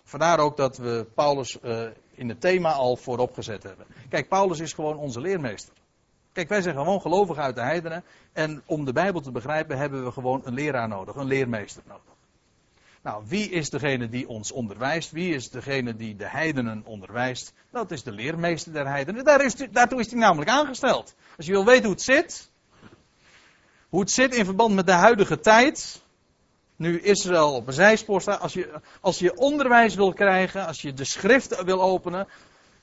[0.10, 3.86] Vandaar ook dat we Paulus uh, in het thema al voorop gezet hebben.
[4.10, 5.74] Kijk, Paulus is gewoon onze leermeester.
[6.32, 8.04] Kijk, wij zijn gewoon gelovigen uit de heidenen.
[8.34, 12.14] En om de Bijbel te begrijpen hebben we gewoon een leraar nodig, een leermeester nodig.
[13.02, 15.12] Nou, wie is degene die ons onderwijst?
[15.12, 17.54] Wie is degene die de heidenen onderwijst?
[17.72, 19.24] Dat is de leermeester der heidenen.
[19.24, 21.16] Daar is, daartoe is hij namelijk aangesteld.
[21.38, 22.50] Als je wil weten hoe het zit,
[23.90, 26.02] hoe het zit in verband met de huidige tijd,
[26.80, 30.94] nu Israël op een zijspoor staat, als je, als je onderwijs wil krijgen, als je
[30.94, 32.28] de schriften wil openen,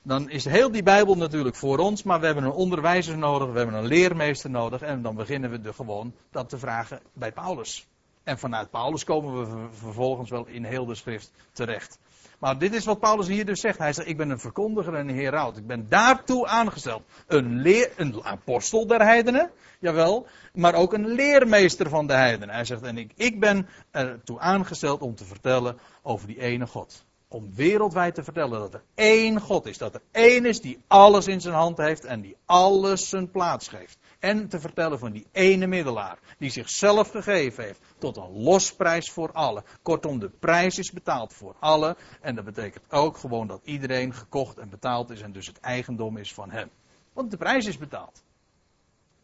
[0.01, 3.57] dan is heel die Bijbel natuurlijk voor ons, maar we hebben een onderwijzer nodig, we
[3.57, 7.87] hebben een leermeester nodig en dan beginnen we er gewoon dat te vragen bij Paulus.
[8.23, 11.99] En vanuit Paulus komen we vervolgens wel in heel de schrift terecht.
[12.37, 13.77] Maar dit is wat Paulus hier dus zegt.
[13.77, 15.57] Hij zegt, ik ben een verkondiger en een heraut.
[15.57, 17.03] Ik ben daartoe aangesteld.
[17.27, 22.55] Een, leer, een apostel der heidenen, jawel, maar ook een leermeester van de heidenen.
[22.55, 27.05] Hij zegt, en ik, ik ben ertoe aangesteld om te vertellen over die ene God
[27.29, 29.77] om wereldwijd te vertellen dat er één God is.
[29.77, 33.67] Dat er één is die alles in zijn hand heeft en die alles zijn plaats
[33.67, 33.97] geeft.
[34.27, 39.31] En te vertellen van die ene middelaar die zichzelf gegeven heeft tot een losprijs voor
[39.31, 39.63] allen.
[39.81, 41.95] Kortom, de prijs is betaald voor allen.
[42.21, 46.17] En dat betekent ook gewoon dat iedereen gekocht en betaald is en dus het eigendom
[46.17, 46.69] is van hem.
[47.13, 48.23] Want de prijs is betaald.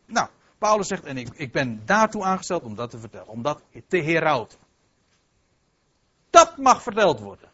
[0.05, 0.27] Nou,
[0.57, 3.97] Paulus zegt, en ik, ik ben daartoe aangesteld om dat te vertellen, om dat te
[3.97, 4.59] herauten.
[6.29, 7.49] Dat mag verteld worden.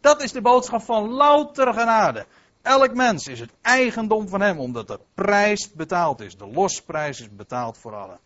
[0.00, 2.26] Dat is de boodschap van louter genade.
[2.64, 6.36] Elk mens is het eigendom van hem, omdat de prijs betaald is.
[6.36, 8.18] De losprijs is betaald voor allen.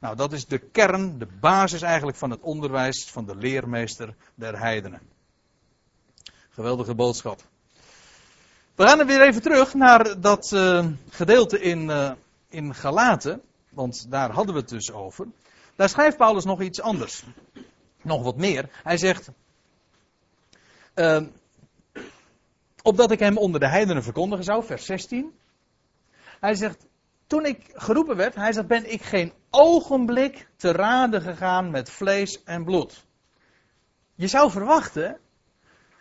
[0.00, 4.58] Nou, dat is de kern, de basis eigenlijk van het onderwijs van de leermeester der
[4.58, 5.00] heidenen.
[6.50, 7.40] Geweldige boodschap.
[8.74, 12.12] We gaan er weer even terug naar dat uh, gedeelte in, uh,
[12.48, 13.42] in Galaten.
[13.70, 15.26] Want daar hadden we het dus over.
[15.76, 17.24] Daar schrijft Paulus nog iets anders.
[18.02, 18.68] Nog wat meer.
[18.82, 19.30] Hij zegt.
[20.94, 21.22] Uh,
[22.82, 25.32] opdat ik hem onder de heidenen verkondigen zou, vers 16.
[26.40, 26.86] Hij zegt.
[27.26, 32.42] Toen ik geroepen werd, hij zegt, ben ik geen ogenblik te raden gegaan met vlees
[32.44, 33.04] en bloed.
[34.14, 35.18] Je zou verwachten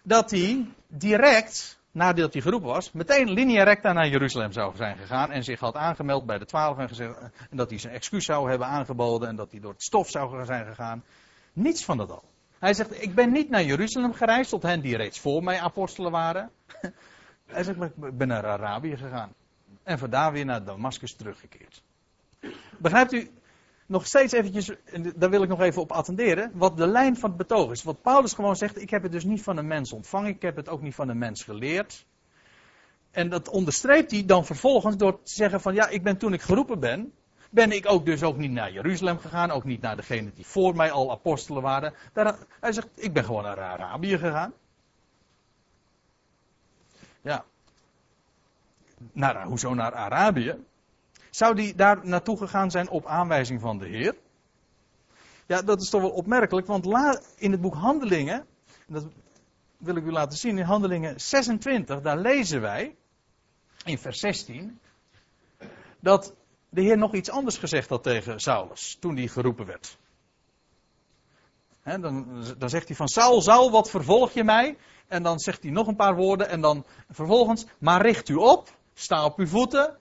[0.03, 5.31] dat hij direct, nadat hij geroepen was, meteen linea recta naar Jeruzalem zou zijn gegaan
[5.31, 7.19] en zich had aangemeld bij de twaalf en, gezegd,
[7.49, 10.45] en dat hij zijn excuus zou hebben aangeboden en dat hij door het stof zou
[10.45, 11.03] zijn gegaan.
[11.53, 12.23] Niets van dat al.
[12.59, 16.11] Hij zegt, ik ben niet naar Jeruzalem gereisd tot hen die reeds voor mij apostelen
[16.11, 16.51] waren.
[17.45, 19.33] Hij zegt, ik ben naar Arabië gegaan.
[19.83, 21.83] En vandaar weer naar Damascus teruggekeerd.
[22.77, 23.31] Begrijpt u
[23.85, 24.71] nog steeds eventjes,
[25.15, 27.83] daar wil ik nog even op attenderen, wat de lijn van het betoog is.
[27.83, 30.55] Wat Paulus gewoon zegt, ik heb het dus niet van een mens ontvangen, ik heb
[30.55, 32.05] het ook niet van een mens geleerd.
[33.11, 36.41] En dat onderstreept hij dan vervolgens door te zeggen van ja, ik ben toen ik
[36.41, 37.13] geroepen ben,
[37.49, 40.75] ben ik ook dus ook niet naar Jeruzalem gegaan, ook niet naar degene die voor
[40.75, 41.93] mij al apostelen waren.
[42.13, 44.53] Daar, hij zegt, ik ben gewoon naar Arabië gegaan.
[47.27, 47.45] Ja.
[49.11, 50.55] Naar, hoezo naar Arabië?
[51.29, 54.15] Zou die daar naartoe gegaan zijn op aanwijzing van de Heer?
[55.45, 56.85] Ja, dat is toch wel opmerkelijk, want
[57.37, 58.45] in het boek Handelingen,
[58.87, 59.05] dat
[59.77, 62.95] wil ik u laten zien, in Handelingen 26, daar lezen wij,
[63.85, 64.79] in vers 16,
[65.99, 66.33] dat
[66.69, 69.97] de Heer nog iets anders gezegd had tegen Saulus, toen hij geroepen werd.
[71.83, 74.77] dan, dan zegt hij van Saul, Saul, wat vervolg je mij?
[75.07, 78.69] En dan zegt hij nog een paar woorden en dan vervolgens, maar richt u op,
[78.93, 79.97] sta op uw voeten,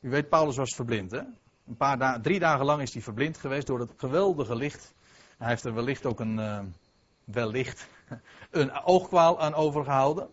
[0.00, 1.10] u weet, Paulus was verblind.
[1.10, 1.18] Hè?
[1.66, 4.94] Een paar dagen, drie dagen lang is hij verblind geweest door het geweldige licht.
[5.38, 6.60] Hij heeft er wellicht ook een, uh,
[7.24, 7.88] wellicht,
[8.50, 10.28] een oogkwaal aan overgehouden.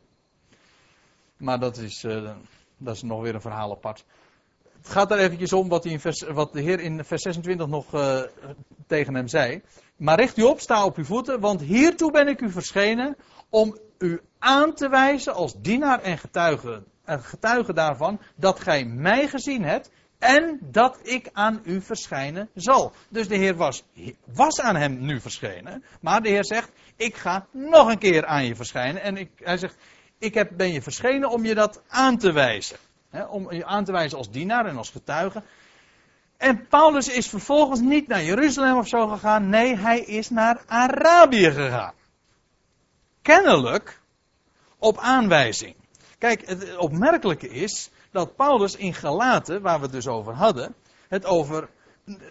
[1.37, 2.31] Maar dat is, uh,
[2.77, 4.05] dat is nog weer een verhaal apart.
[4.77, 8.21] Het gaat er eventjes om wat, vers, wat de Heer in vers 26 nog uh,
[8.87, 9.61] tegen hem zei.
[9.95, 13.17] Maar richt u op, sta op uw voeten, want hiertoe ben ik u verschenen
[13.49, 19.27] om u aan te wijzen als dienaar en getuige een getuige daarvan dat gij mij
[19.27, 19.89] gezien hebt
[20.19, 22.91] en dat ik aan u verschijnen zal.
[23.09, 23.83] Dus de Heer was,
[24.25, 28.45] was aan hem nu verschenen, maar de Heer zegt, ik ga nog een keer aan
[28.45, 29.01] je verschijnen.
[29.01, 29.75] En ik, hij zegt,
[30.17, 32.77] ik heb, ben je verschenen om je dat aan te wijzen.
[33.29, 35.43] om je aan te wijzen als dienaar en als getuige.
[36.37, 39.49] En Paulus is vervolgens niet naar Jeruzalem of zo gegaan.
[39.49, 41.93] Nee, hij is naar Arabië gegaan.
[43.25, 43.99] Kennelijk
[44.79, 45.75] op aanwijzing.
[46.17, 50.75] Kijk, het opmerkelijke is dat Paulus in Galaten, waar we het dus over hadden,
[51.07, 51.69] het over,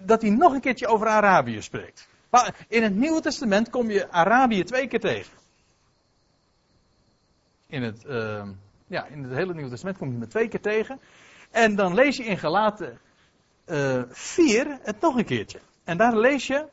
[0.03, 2.09] dat hij nog een keertje over Arabië spreekt.
[2.68, 5.38] In het Nieuwe Testament kom je Arabië twee keer tegen.
[7.66, 8.49] In het, uh,
[8.86, 11.01] ja, in het hele Nieuwe Testament kom je hem twee keer tegen.
[11.51, 13.01] En dan lees je in Galaten
[13.66, 15.61] uh, eh, 4 het nog een keertje.
[15.84, 16.68] En daar lees je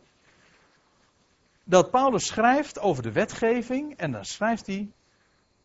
[1.71, 3.97] dat Paulus schrijft over de wetgeving.
[3.97, 4.91] En dan schrijft hij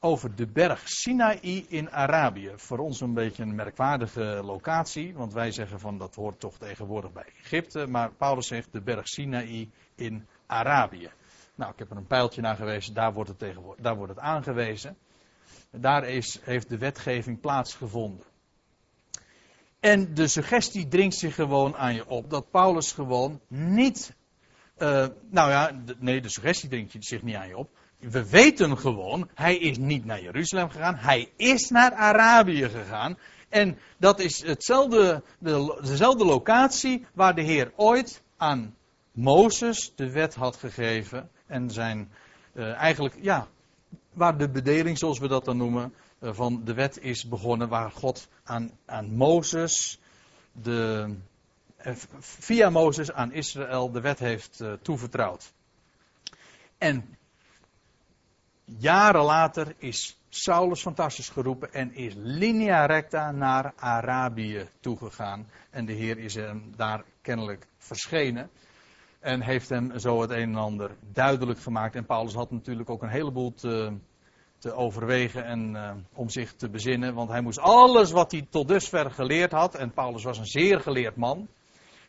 [0.01, 2.53] over de berg Sinaï in Arabië.
[2.57, 7.13] Voor ons een beetje een merkwaardige locatie, want wij zeggen van dat hoort toch tegenwoordig
[7.13, 11.11] bij Egypte, maar Paulus zegt de berg Sinaï in Arabië.
[11.55, 14.97] Nou, ik heb er een pijltje naar gewezen, daar wordt het, daar wordt het aangewezen.
[15.71, 18.25] Daar is, heeft de wetgeving plaatsgevonden.
[19.81, 24.16] En de suggestie dringt zich gewoon aan je op dat Paulus gewoon niet.
[24.79, 29.29] Uh, nou ja, nee, de suggestie dringt zich niet aan je op we weten gewoon,
[29.35, 33.19] hij is niet naar Jeruzalem gegaan, hij is naar Arabië gegaan.
[33.49, 38.75] En dat is hetzelfde, de, dezelfde locatie waar de Heer ooit aan
[39.13, 41.31] Mozes de wet had gegeven.
[41.47, 42.11] En zijn
[42.55, 43.47] uh, eigenlijk, ja,
[44.13, 47.69] waar de bedeling, zoals we dat dan noemen, uh, van de wet is begonnen.
[47.69, 50.01] Waar God aan, aan Mozes,
[50.53, 51.15] de,
[52.19, 55.53] via Mozes aan Israël de wet heeft toevertrouwd.
[56.79, 57.17] En
[58.65, 65.51] Jaren later is Saulus fantastisch geroepen en is linea recta naar Arabië toegegaan.
[65.71, 68.51] En de Heer is hem daar kennelijk verschenen.
[69.21, 71.95] En heeft hem zo het een en ander duidelijk gemaakt.
[71.95, 73.93] En Paulus had natuurlijk ook een heleboel te,
[74.59, 77.15] te overwegen en uh, om zich te bezinnen.
[77.15, 79.75] Want hij moest alles wat hij tot dusver geleerd had.
[79.75, 81.49] En Paulus was een zeer geleerd man.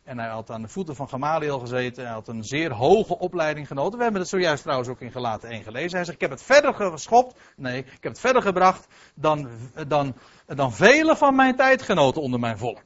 [0.08, 2.04] En hij had aan de voeten van Gamaliel gezeten.
[2.04, 3.96] Hij had een zeer hoge opleiding genoten.
[3.96, 5.96] We hebben het zojuist trouwens ook in Gelaten 1 gelezen.
[5.96, 7.40] Hij zegt, ik heb het verder geschopt.
[7.56, 9.48] Nee, ik heb het verder gebracht dan,
[9.86, 10.14] dan,
[10.46, 12.84] dan vele van mijn tijdgenoten onder mijn volk.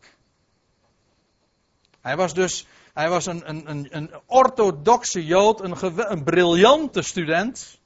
[2.01, 5.77] Hij was dus hij was een, een, een, een orthodoxe Jood, een,
[6.11, 7.81] een briljante student.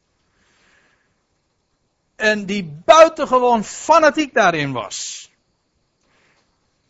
[2.16, 5.30] En die buitengewoon fanatiek daarin was.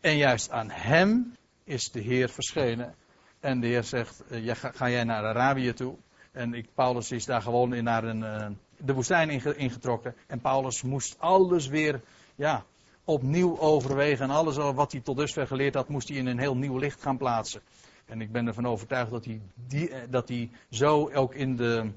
[0.00, 1.36] En juist aan hem
[1.66, 2.94] is de Heer verschenen.
[3.40, 5.96] En de Heer zegt, eh, ga, jij naar Arabië toe?
[6.32, 8.46] En ik, Paulus is daar gewoon in naar een, uh,
[8.76, 10.14] de woestijn ingetrokken.
[10.26, 12.00] En Paulus moest alles weer
[12.34, 12.64] ja,
[13.04, 14.24] opnieuw overwegen.
[14.24, 17.02] En alles wat hij tot dusver geleerd had, moest hij in een heel nieuw licht
[17.02, 17.60] gaan plaatsen.
[18.06, 21.90] En ik ben ervan overtuigd dat hij, eh, dat hij zo ook in de,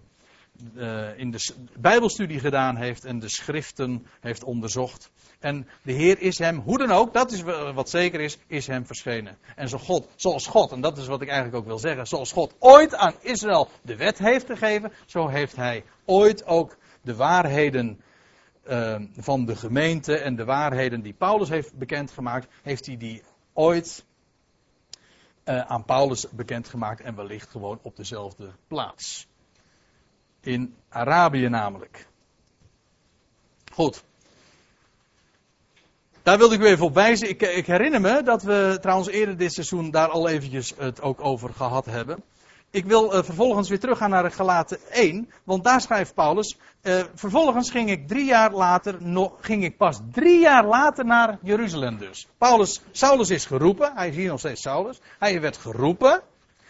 [0.76, 5.12] uh, in de Bijbelstudie gedaan heeft en de schriften heeft onderzocht.
[5.40, 7.42] En de Heer is hem, hoe dan ook, dat is
[7.74, 9.38] wat zeker is, is hem verschenen.
[9.56, 12.32] En zo God, zoals God, en dat is wat ik eigenlijk ook wil zeggen, zoals
[12.32, 18.02] God ooit aan Israël de wet heeft gegeven, zo heeft hij ooit ook de waarheden
[18.68, 24.06] uh, van de gemeente en de waarheden die Paulus heeft bekendgemaakt, heeft hij die ooit
[25.46, 29.28] uh, aan Paulus bekendgemaakt en wellicht gewoon op dezelfde plaats.
[30.42, 32.08] In Arabië namelijk.
[33.72, 34.04] Goed.
[36.24, 37.30] Daar wilde ik u even op wijzen.
[37.30, 41.22] Ik, ik, herinner me dat we trouwens eerder dit seizoen daar al eventjes het ook
[41.22, 42.24] over gehad hebben.
[42.72, 46.58] Ik wil uh, vervolgens weer teruggaan naar de Galaten 1, want daar schrijft Paulus.
[46.82, 51.38] Uh, vervolgens ging ik drie jaar later, nog, ging ik pas drie jaar later naar
[51.42, 52.28] Jeruzalem dus.
[52.38, 55.00] Paulus, Saulus is geroepen, hij is hier nog steeds Saulus.
[55.20, 56.22] Hij werd geroepen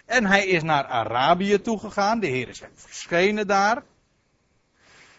[0.10, 2.20] en hij is naar Arabië toegegaan.
[2.20, 3.84] De Heer is hem verschenen daar.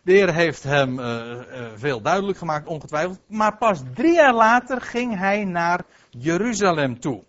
[0.03, 1.43] De Heer heeft hem uh,
[1.75, 3.19] veel duidelijk gemaakt, ongetwijfeld.
[3.27, 7.23] Maar pas drie jaar later ging hij naar Jeruzalem toe.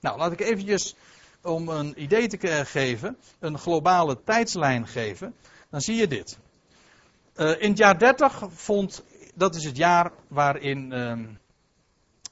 [0.00, 0.96] Nou, laat ik eventjes
[1.42, 5.34] om een idee te geven, een globale tijdslijn geven,
[5.70, 6.38] dan zie je dit.
[7.34, 11.18] In het jaar 30 vond, dat is het jaar waarin uh,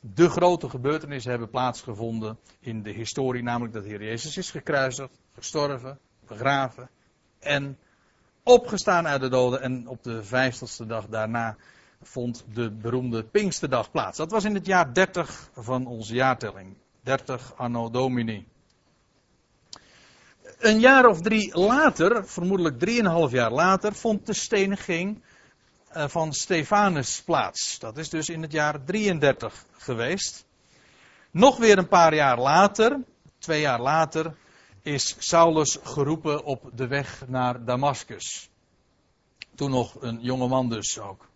[0.00, 5.18] de grote gebeurtenissen hebben plaatsgevonden in de historie, namelijk dat de Heer Jezus is gekruisigd,
[5.34, 6.90] gestorven, begraven
[7.38, 7.78] en
[8.42, 9.60] opgestaan uit de doden.
[9.62, 11.56] En op de vijftigste dag daarna
[12.02, 14.16] vond de beroemde Pinksterdag plaats.
[14.16, 16.76] Dat was in het jaar 30 van onze jaartelling.
[17.02, 18.46] 30 anno domini.
[20.58, 25.22] Een jaar of drie later, vermoedelijk drieënhalf jaar later, vond de steniging
[25.92, 27.78] van Stefanus plaats.
[27.78, 30.44] Dat is dus in het jaar 33 geweest.
[31.30, 33.00] Nog weer een paar jaar later,
[33.38, 34.34] twee jaar later,
[34.82, 38.50] is Saulus geroepen op de weg naar Damascus.
[39.54, 41.28] Toen nog een jonge man dus ook.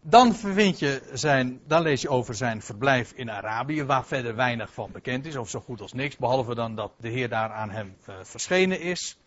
[0.00, 4.72] Dan, vind je zijn, dan lees je over zijn verblijf in Arabië, waar verder weinig
[4.72, 7.70] van bekend is, of zo goed als niks, behalve dan dat de Heer daar aan
[7.70, 9.18] hem uh, verschenen is.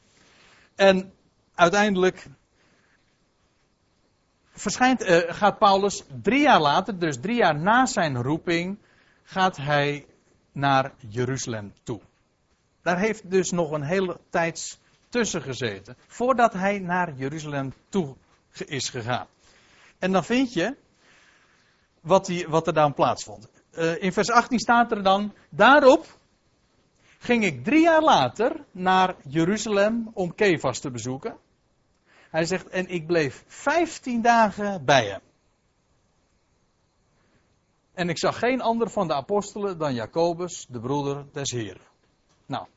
[0.76, 1.14] En
[1.56, 2.28] uiteindelijk
[4.60, 8.78] verschijnt, uh, gaat Paulus drie jaar later, dus drie jaar na zijn roeping,
[9.24, 10.06] gaat hij
[10.52, 12.00] naar Jeruzalem toe.
[12.82, 14.80] Daar heeft dus nog een hele tijd
[15.10, 18.16] tussen gezeten, voordat hij naar Jeruzalem toe
[18.66, 19.28] is gegaan.
[20.00, 20.76] En dan vind je
[22.02, 23.48] wat, die, wat er dan plaatsvond.
[23.72, 26.18] Uh, in vers 18 staat er dan: Daarop
[27.20, 31.38] ging ik drie jaar later naar Jeruzalem om Kefas te bezoeken.
[32.30, 35.22] Hij zegt: En ik bleef vijftien dagen bij hem.
[37.94, 41.82] En ik zag geen ander van de apostelen dan Jacobus, de broeder des Heren.
[42.46, 42.68] Nou.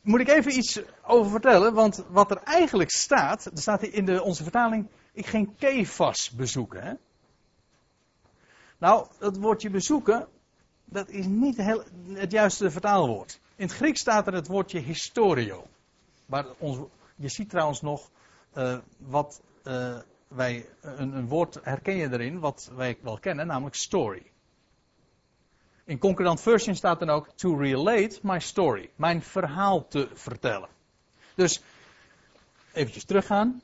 [0.00, 4.22] Moet ik even iets over vertellen, want wat er eigenlijk staat, er staat in de,
[4.22, 6.82] onze vertaling, ik ging Kefas bezoeken.
[6.82, 6.92] Hè?
[8.78, 10.28] Nou, dat woordje bezoeken,
[10.84, 11.56] dat is niet
[12.12, 13.40] het juiste vertaalwoord.
[13.56, 15.66] In het Grieks staat er het woordje historio.
[16.26, 16.78] Maar ons,
[17.20, 18.10] je ziet trouwens nog
[18.54, 19.98] uh, wat uh,
[20.28, 24.22] wij, een, een, woord herken je erin, wat wij wel kennen, namelijk story.
[25.84, 28.90] In Concordant Version staat dan ook to relate my story.
[28.96, 30.68] Mijn verhaal te vertellen.
[31.34, 31.62] Dus,
[32.72, 33.62] eventjes teruggaan.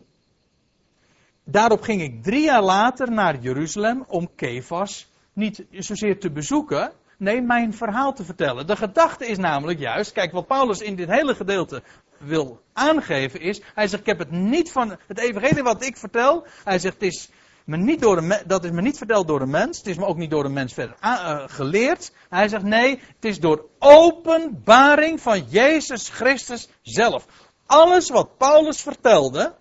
[1.45, 7.43] Daarop ging ik drie jaar later naar Jeruzalem om Kefas niet zozeer te bezoeken, nee,
[7.43, 8.67] mijn verhaal te vertellen.
[8.67, 11.83] De gedachte is namelijk juist, kijk, wat Paulus in dit hele gedeelte
[12.19, 16.47] wil aangeven is, hij zegt, ik heb het niet van het evangelie wat ik vertel,
[16.65, 17.31] hij zegt, het is
[17.67, 19.79] me niet door een, dat is me niet verteld door een mens.
[19.79, 22.13] Het is me ook niet door een mens verder uh, geleerd.
[22.29, 27.27] Hij zegt nee, het is door openbaring van Jezus Christus zelf.
[27.67, 29.55] Alles wat Paulus vertelde,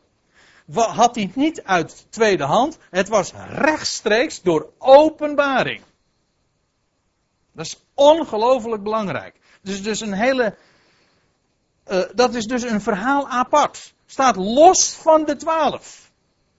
[0.73, 2.77] had hij niet uit tweede hand.
[2.89, 5.81] Het was rechtstreeks door openbaring.
[7.51, 9.35] Dat is ongelooflijk belangrijk.
[9.61, 10.55] Dus, dus een hele.
[11.91, 13.93] Uh, dat is dus een verhaal apart.
[14.05, 16.11] Staat los van de twaalf.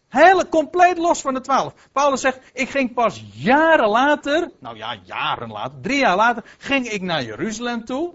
[0.08, 1.74] Hele compleet los van de twaalf.
[1.92, 6.88] Paulus zegt, ik ging pas jaren later, nou ja, jaren later, drie jaar later, ging
[6.88, 8.14] ik naar Jeruzalem toe.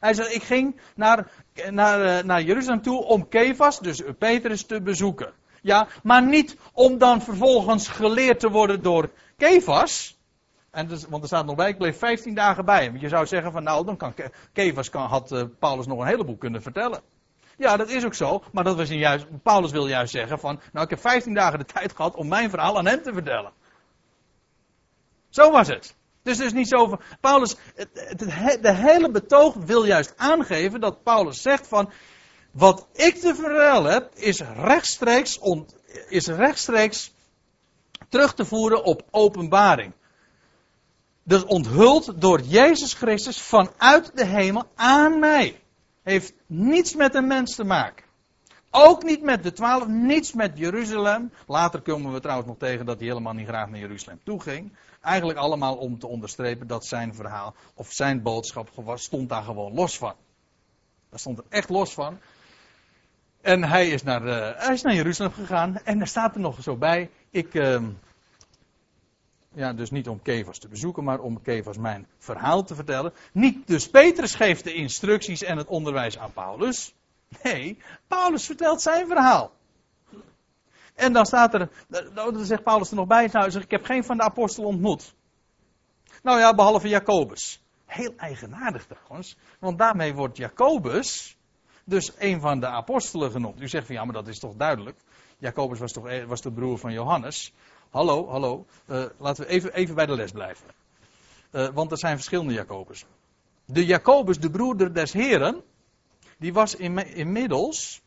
[0.00, 1.30] Hij zegt, ik ging naar,
[1.70, 5.32] naar, eh, naar Jeruzalem toe om Kefas, dus Petrus, te bezoeken.
[5.62, 10.17] Ja, maar niet om dan vervolgens geleerd te worden door Kefas.
[10.70, 12.96] En dus, want er staat nog bij, ik bleef 15 dagen bij hem.
[12.96, 14.14] Je zou zeggen van nou, dan kan
[14.90, 17.00] kan, had uh, Paulus nog een heleboel kunnen vertellen.
[17.56, 18.42] Ja, dat is ook zo.
[18.52, 21.64] Maar dat was juist, Paulus wil juist zeggen van, nou ik heb 15 dagen de
[21.74, 23.52] tijd gehad om mijn verhaal aan hem te vertellen.
[25.28, 25.96] Zo was het.
[26.22, 28.18] Dus het is niet zo van, Paulus, het,
[28.62, 31.90] de hele betoog wil juist aangeven dat Paulus zegt van,
[32.50, 35.40] wat ik te vertellen heb, is rechtstreeks,
[36.08, 37.12] is rechtstreeks
[38.08, 39.92] terug te voeren op openbaring.
[41.28, 45.60] Dus onthuld door Jezus Christus vanuit de hemel aan mij.
[46.02, 48.04] Heeft niets met een mens te maken.
[48.70, 51.32] Ook niet met de twaalf, niets met Jeruzalem.
[51.46, 54.72] Later komen we trouwens nog tegen dat hij helemaal niet graag naar Jeruzalem toe ging.
[55.00, 59.98] Eigenlijk allemaal om te onderstrepen dat zijn verhaal of zijn boodschap stond daar gewoon los
[59.98, 60.14] van.
[61.10, 62.18] Daar stond er echt los van.
[63.40, 65.76] En hij is naar, uh, hij is naar Jeruzalem gegaan.
[65.84, 67.10] En daar staat er nog zo bij.
[67.30, 67.82] Ik, uh,
[69.58, 73.12] ja, dus niet om Kevas te bezoeken, maar om Kevas mijn verhaal te vertellen.
[73.32, 76.94] Niet dus Petrus geeft de instructies en het onderwijs aan Paulus.
[77.42, 79.52] Nee, Paulus vertelt zijn verhaal.
[80.94, 81.70] En dan staat er,
[82.14, 85.14] dan zegt Paulus er nog bij, nou, zegt, ik heb geen van de apostelen ontmoet.
[86.22, 87.62] Nou ja, behalve Jacobus.
[87.86, 91.36] Heel eigenaardig trouwens, want daarmee wordt Jacobus
[91.84, 93.60] dus een van de apostelen genoemd.
[93.60, 94.98] U zegt van ja, maar dat is toch duidelijk.
[95.38, 97.52] Jacobus was toch was de broer van Johannes.
[97.90, 98.66] Hallo, hallo.
[98.86, 100.66] Uh, laten we even, even bij de les blijven.
[101.52, 103.04] Uh, want er zijn verschillende Jacobus.
[103.64, 105.62] De Jacobus, de broeder des Heren,
[106.38, 108.02] die was in, inmiddels.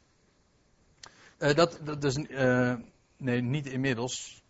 [1.39, 2.15] Uh, dat, dat is,
[3.17, 4.41] nee, niet inmiddels.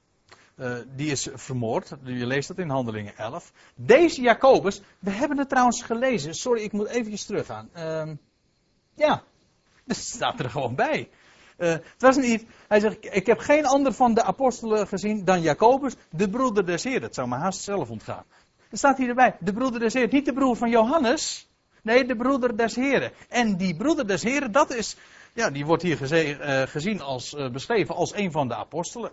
[0.96, 1.94] die is vermoord.
[2.04, 3.52] Je leest dat in Handelingen 11.
[3.76, 6.34] Deze Jacobus, we hebben het trouwens gelezen.
[6.34, 7.70] Sorry, ik moet eventjes teruggaan.
[7.74, 8.16] Ehm,
[8.94, 9.24] ja,
[9.86, 11.10] dat staat er gewoon bij.
[11.62, 15.42] Uh, het was niet, hij zegt, ik heb geen ander van de apostelen gezien dan
[15.42, 17.02] Jacobus, de broeder des Heeren.
[17.02, 18.24] Het zou me haast zelf ontgaan.
[18.70, 20.14] Er staat hier erbij, de broeder des Heeren.
[20.14, 21.50] Niet de broer van Johannes,
[21.84, 23.12] nee, de broeder des Heeren.
[23.30, 24.96] En die broeder des Heeren, dat is,
[25.34, 29.12] ja, die wordt hier uh, gezien als, uh, beschreven als een van de apostelen.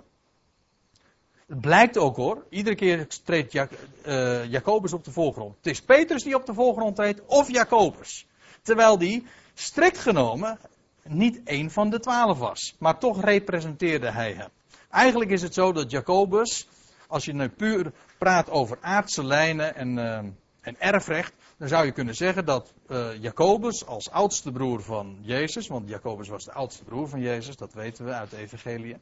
[1.47, 3.71] Het blijkt ook hoor, iedere keer treedt Jak,
[4.49, 5.57] Jacobus op de voorgrond.
[5.57, 8.27] Het is Petrus die op de voorgrond treedt, of Jacobus.
[8.63, 10.59] Terwijl die, strikt genomen,
[11.11, 12.75] niet één van de twaalf was.
[12.79, 14.49] Maar toch representeerde hij hem.
[14.91, 16.69] Eigenlijk is het zo dat Jacobus,
[17.07, 20.17] als je nu puur praat over aardse lijnen en, uh,
[20.61, 25.67] en erfrecht, dan zou je kunnen zeggen dat uh, Jacobus als oudste broer van Jezus,
[25.67, 28.97] want Jacobus was de oudste broer van Jezus, dat weten we uit de Evangelie,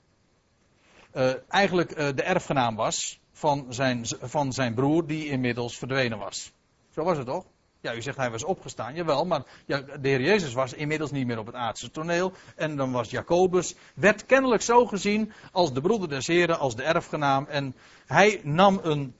[1.15, 6.53] uh, eigenlijk de erfgenaam was van zijn, van zijn broer die inmiddels verdwenen was.
[6.91, 7.45] Zo was het toch?
[7.81, 8.95] Ja, u zegt hij was opgestaan.
[8.95, 12.33] Jawel, maar de Heer Jezus was inmiddels niet meer op het aardse toneel.
[12.57, 16.83] En dan was Jacobus, werd kennelijk zo gezien als de broeder des Heren, als de
[16.83, 17.47] erfgenaam.
[17.47, 17.75] En
[18.07, 19.15] hij nam een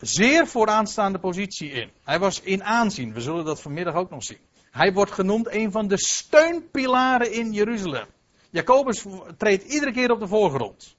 [0.00, 1.90] zeer vooraanstaande positie in.
[2.04, 3.12] Hij was in aanzien.
[3.12, 4.38] We zullen dat vanmiddag ook nog zien.
[4.70, 8.06] Hij wordt genoemd een van de steunpilaren in Jeruzalem.
[8.50, 9.04] Jacobus
[9.36, 10.96] treedt iedere keer op de voorgrond.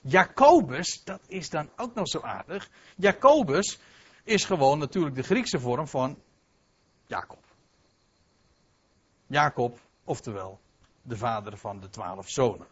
[0.00, 2.70] Jacobus, dat is dan ook nog zo aardig.
[2.96, 3.78] Jacobus
[4.24, 6.18] is gewoon natuurlijk de Griekse vorm van
[7.06, 7.44] Jacob.
[9.26, 10.60] Jacob, oftewel
[11.02, 12.66] de vader van de twaalf zonen.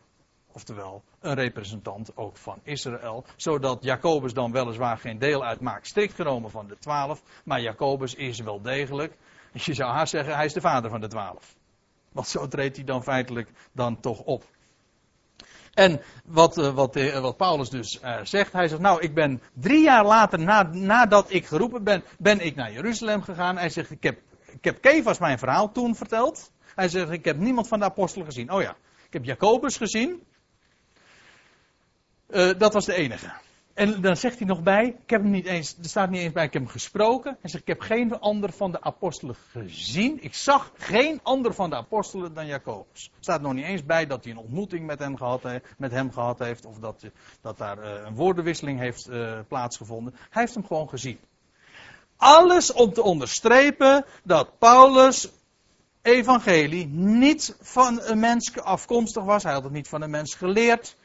[0.53, 3.25] Oftewel een representant ook van Israël.
[3.37, 7.23] Zodat Jacobus dan weliswaar geen deel uitmaakt, strikt genomen van de twaalf.
[7.45, 9.17] Maar Jacobus is wel degelijk.
[9.53, 11.55] Je zou haast zeggen, hij is de vader van de twaalf.
[12.13, 14.45] Want zo treedt hij dan feitelijk dan toch op.
[15.73, 19.43] En wat, eh, wat, eh, wat Paulus dus uh, zegt, hij zegt, nou ik ben
[19.53, 23.57] drie jaar later, na, nadat ik geroepen ben, ben ik naar Jeruzalem gegaan.
[23.59, 24.21] Hij zegt, ik heb,
[24.61, 26.51] ik heb mijn verhaal toen verteld.
[26.75, 28.53] Hij zegt, ik heb niemand van de apostelen gezien.
[28.53, 30.23] Oh ja, ik heb Jacobus gezien.
[32.57, 33.33] Dat was de enige.
[33.75, 36.33] En dan zegt hij nog bij, ik heb hem niet eens, er staat niet eens
[36.33, 37.37] bij, ik heb hem gesproken.
[37.41, 40.23] Hij zegt, ik heb geen ander van de apostelen gezien.
[40.23, 43.05] Ik zag geen ander van de apostelen dan Jacobus.
[43.05, 45.91] Er staat nog niet eens bij dat hij een ontmoeting met hem gehad, heeft, met
[45.91, 46.65] hem gehad heeft.
[46.65, 47.05] Of dat,
[47.41, 50.15] dat daar uh, een woordenwisseling heeft uh, plaatsgevonden.
[50.31, 51.19] Hij heeft hem gewoon gezien.
[52.17, 55.29] Alles om te onderstrepen dat Paulus
[56.03, 59.43] evangelie niet van een mens afkomstig was.
[59.43, 60.97] Hij had het niet van een mens geleerd.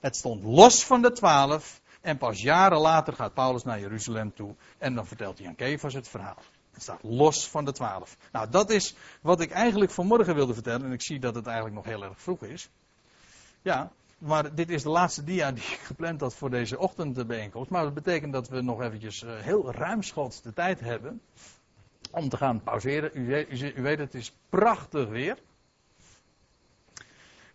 [0.00, 1.82] Het stond los van de twaalf.
[2.04, 4.54] En pas jaren later gaat Paulus naar Jeruzalem toe.
[4.78, 6.36] En dan vertelt hij aan Kefas het verhaal.
[6.72, 8.16] Het staat los van de twaalf.
[8.32, 10.86] Nou, dat is wat ik eigenlijk vanmorgen wilde vertellen.
[10.86, 12.70] En ik zie dat het eigenlijk nog heel erg vroeg is.
[13.62, 17.70] Ja, maar dit is de laatste dia die ik gepland had voor deze ochtendbijeenkomst.
[17.70, 21.20] Maar dat betekent dat we nog eventjes uh, heel ruimschoots de tijd hebben.
[22.10, 23.10] om te gaan pauzeren.
[23.14, 25.38] U, weet, het is prachtig weer.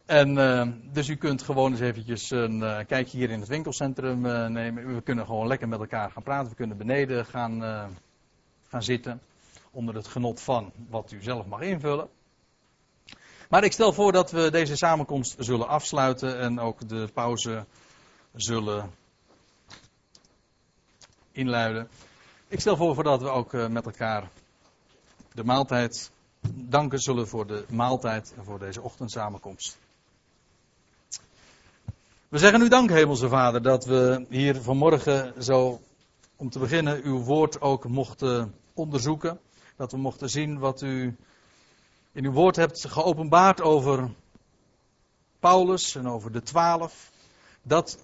[0.10, 4.26] En uh, dus u kunt gewoon eens eventjes een uh, kijkje hier in het winkelcentrum
[4.26, 4.96] uh, nemen.
[4.96, 6.50] We kunnen gewoon lekker met elkaar gaan praten.
[6.50, 7.62] We kunnen beneden gaan,
[8.68, 9.22] gaan zitten.
[9.72, 12.08] Onder het genot van wat u zelf mag invullen.
[13.50, 17.66] Maar ik stel voor dat we deze samenkomst zullen afsluiten en ook de pauze
[18.36, 18.92] zullen
[21.32, 21.90] inluiden.
[22.48, 24.30] Ik stel voor dat we ook met elkaar
[25.34, 26.12] de maaltijd
[26.54, 29.78] danken zullen voor de maaltijd en voor deze ochtendsamenkomst.
[32.30, 35.82] We zeggen u dank, Hemelse Vader, dat we hier vanmorgen zo,
[36.36, 39.40] om te beginnen, uw woord ook mochten onderzoeken.
[39.76, 41.16] Dat we mochten zien wat u
[42.12, 44.10] in uw woord hebt geopenbaard over
[45.40, 47.12] Paulus en over de twaalf.
[47.62, 47.98] Dat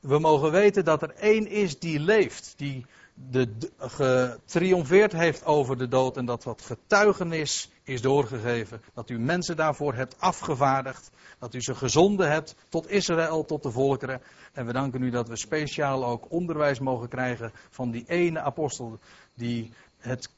[0.00, 2.86] we mogen weten dat er één is die leeft, die
[3.28, 8.82] de, getriomfeerd heeft over de dood en dat wat getuigenis is doorgegeven.
[8.94, 11.10] Dat u mensen daarvoor hebt afgevaardigd.
[11.38, 14.22] Dat u ze gezonden hebt tot Israël, tot de volkeren.
[14.52, 18.98] En we danken u dat we speciaal ook onderwijs mogen krijgen van die ene apostel
[19.34, 20.30] die het,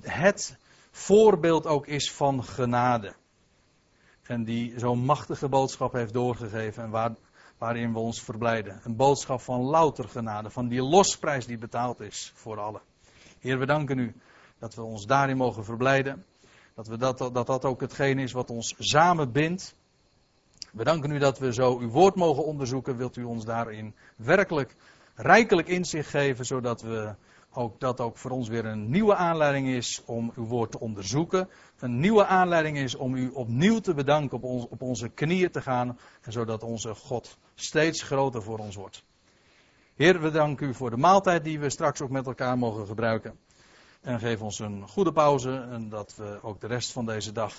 [0.00, 0.56] het
[0.90, 3.14] voorbeeld ook is van genade.
[4.22, 7.14] En die zo'n machtige boodschap heeft doorgegeven en waar,
[7.58, 8.80] waarin we ons verblijden.
[8.84, 12.80] Een boodschap van louter genade, van die losprijs die betaald is voor allen.
[13.40, 14.14] Heer, we danken u
[14.58, 16.24] dat we ons daarin mogen verblijden.
[16.74, 19.74] Dat, we dat, dat dat ook hetgeen is wat ons samen bindt.
[20.72, 22.96] We danken u dat we zo uw woord mogen onderzoeken.
[22.96, 24.76] Wilt u ons daarin werkelijk
[25.14, 27.14] rijkelijk inzicht geven, zodat we
[27.54, 31.48] ook dat ook voor ons weer een nieuwe aanleiding is om uw woord te onderzoeken.
[31.78, 35.98] Een nieuwe aanleiding is om u opnieuw te bedanken, op, op onze knieën te gaan.
[36.20, 39.04] En zodat onze God steeds groter voor ons wordt.
[39.94, 43.38] Heer, we danken u voor de maaltijd die we straks ook met elkaar mogen gebruiken.
[44.00, 47.54] En geef ons een goede pauze en dat we ook de rest van deze dag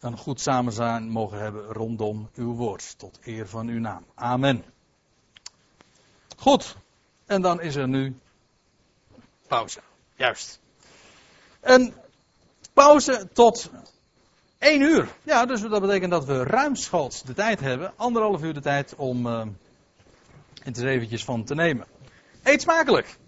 [0.00, 2.98] een goed samenzijn mogen hebben rondom uw woord.
[2.98, 4.04] Tot eer van uw naam.
[4.14, 4.64] Amen.
[6.36, 6.76] Goed.
[7.26, 8.16] En dan is er nu
[9.54, 9.80] pauze.
[10.16, 10.60] Juist.
[11.60, 11.94] Een
[12.72, 13.70] pauze tot
[14.58, 15.08] één uur.
[15.22, 17.92] Ja, dus dat betekent dat we ruimschoots de tijd hebben.
[17.96, 19.42] Anderhalf uur de tijd om uh,
[20.62, 21.86] het er eventjes van te nemen.
[22.42, 23.18] Eet smakelijk.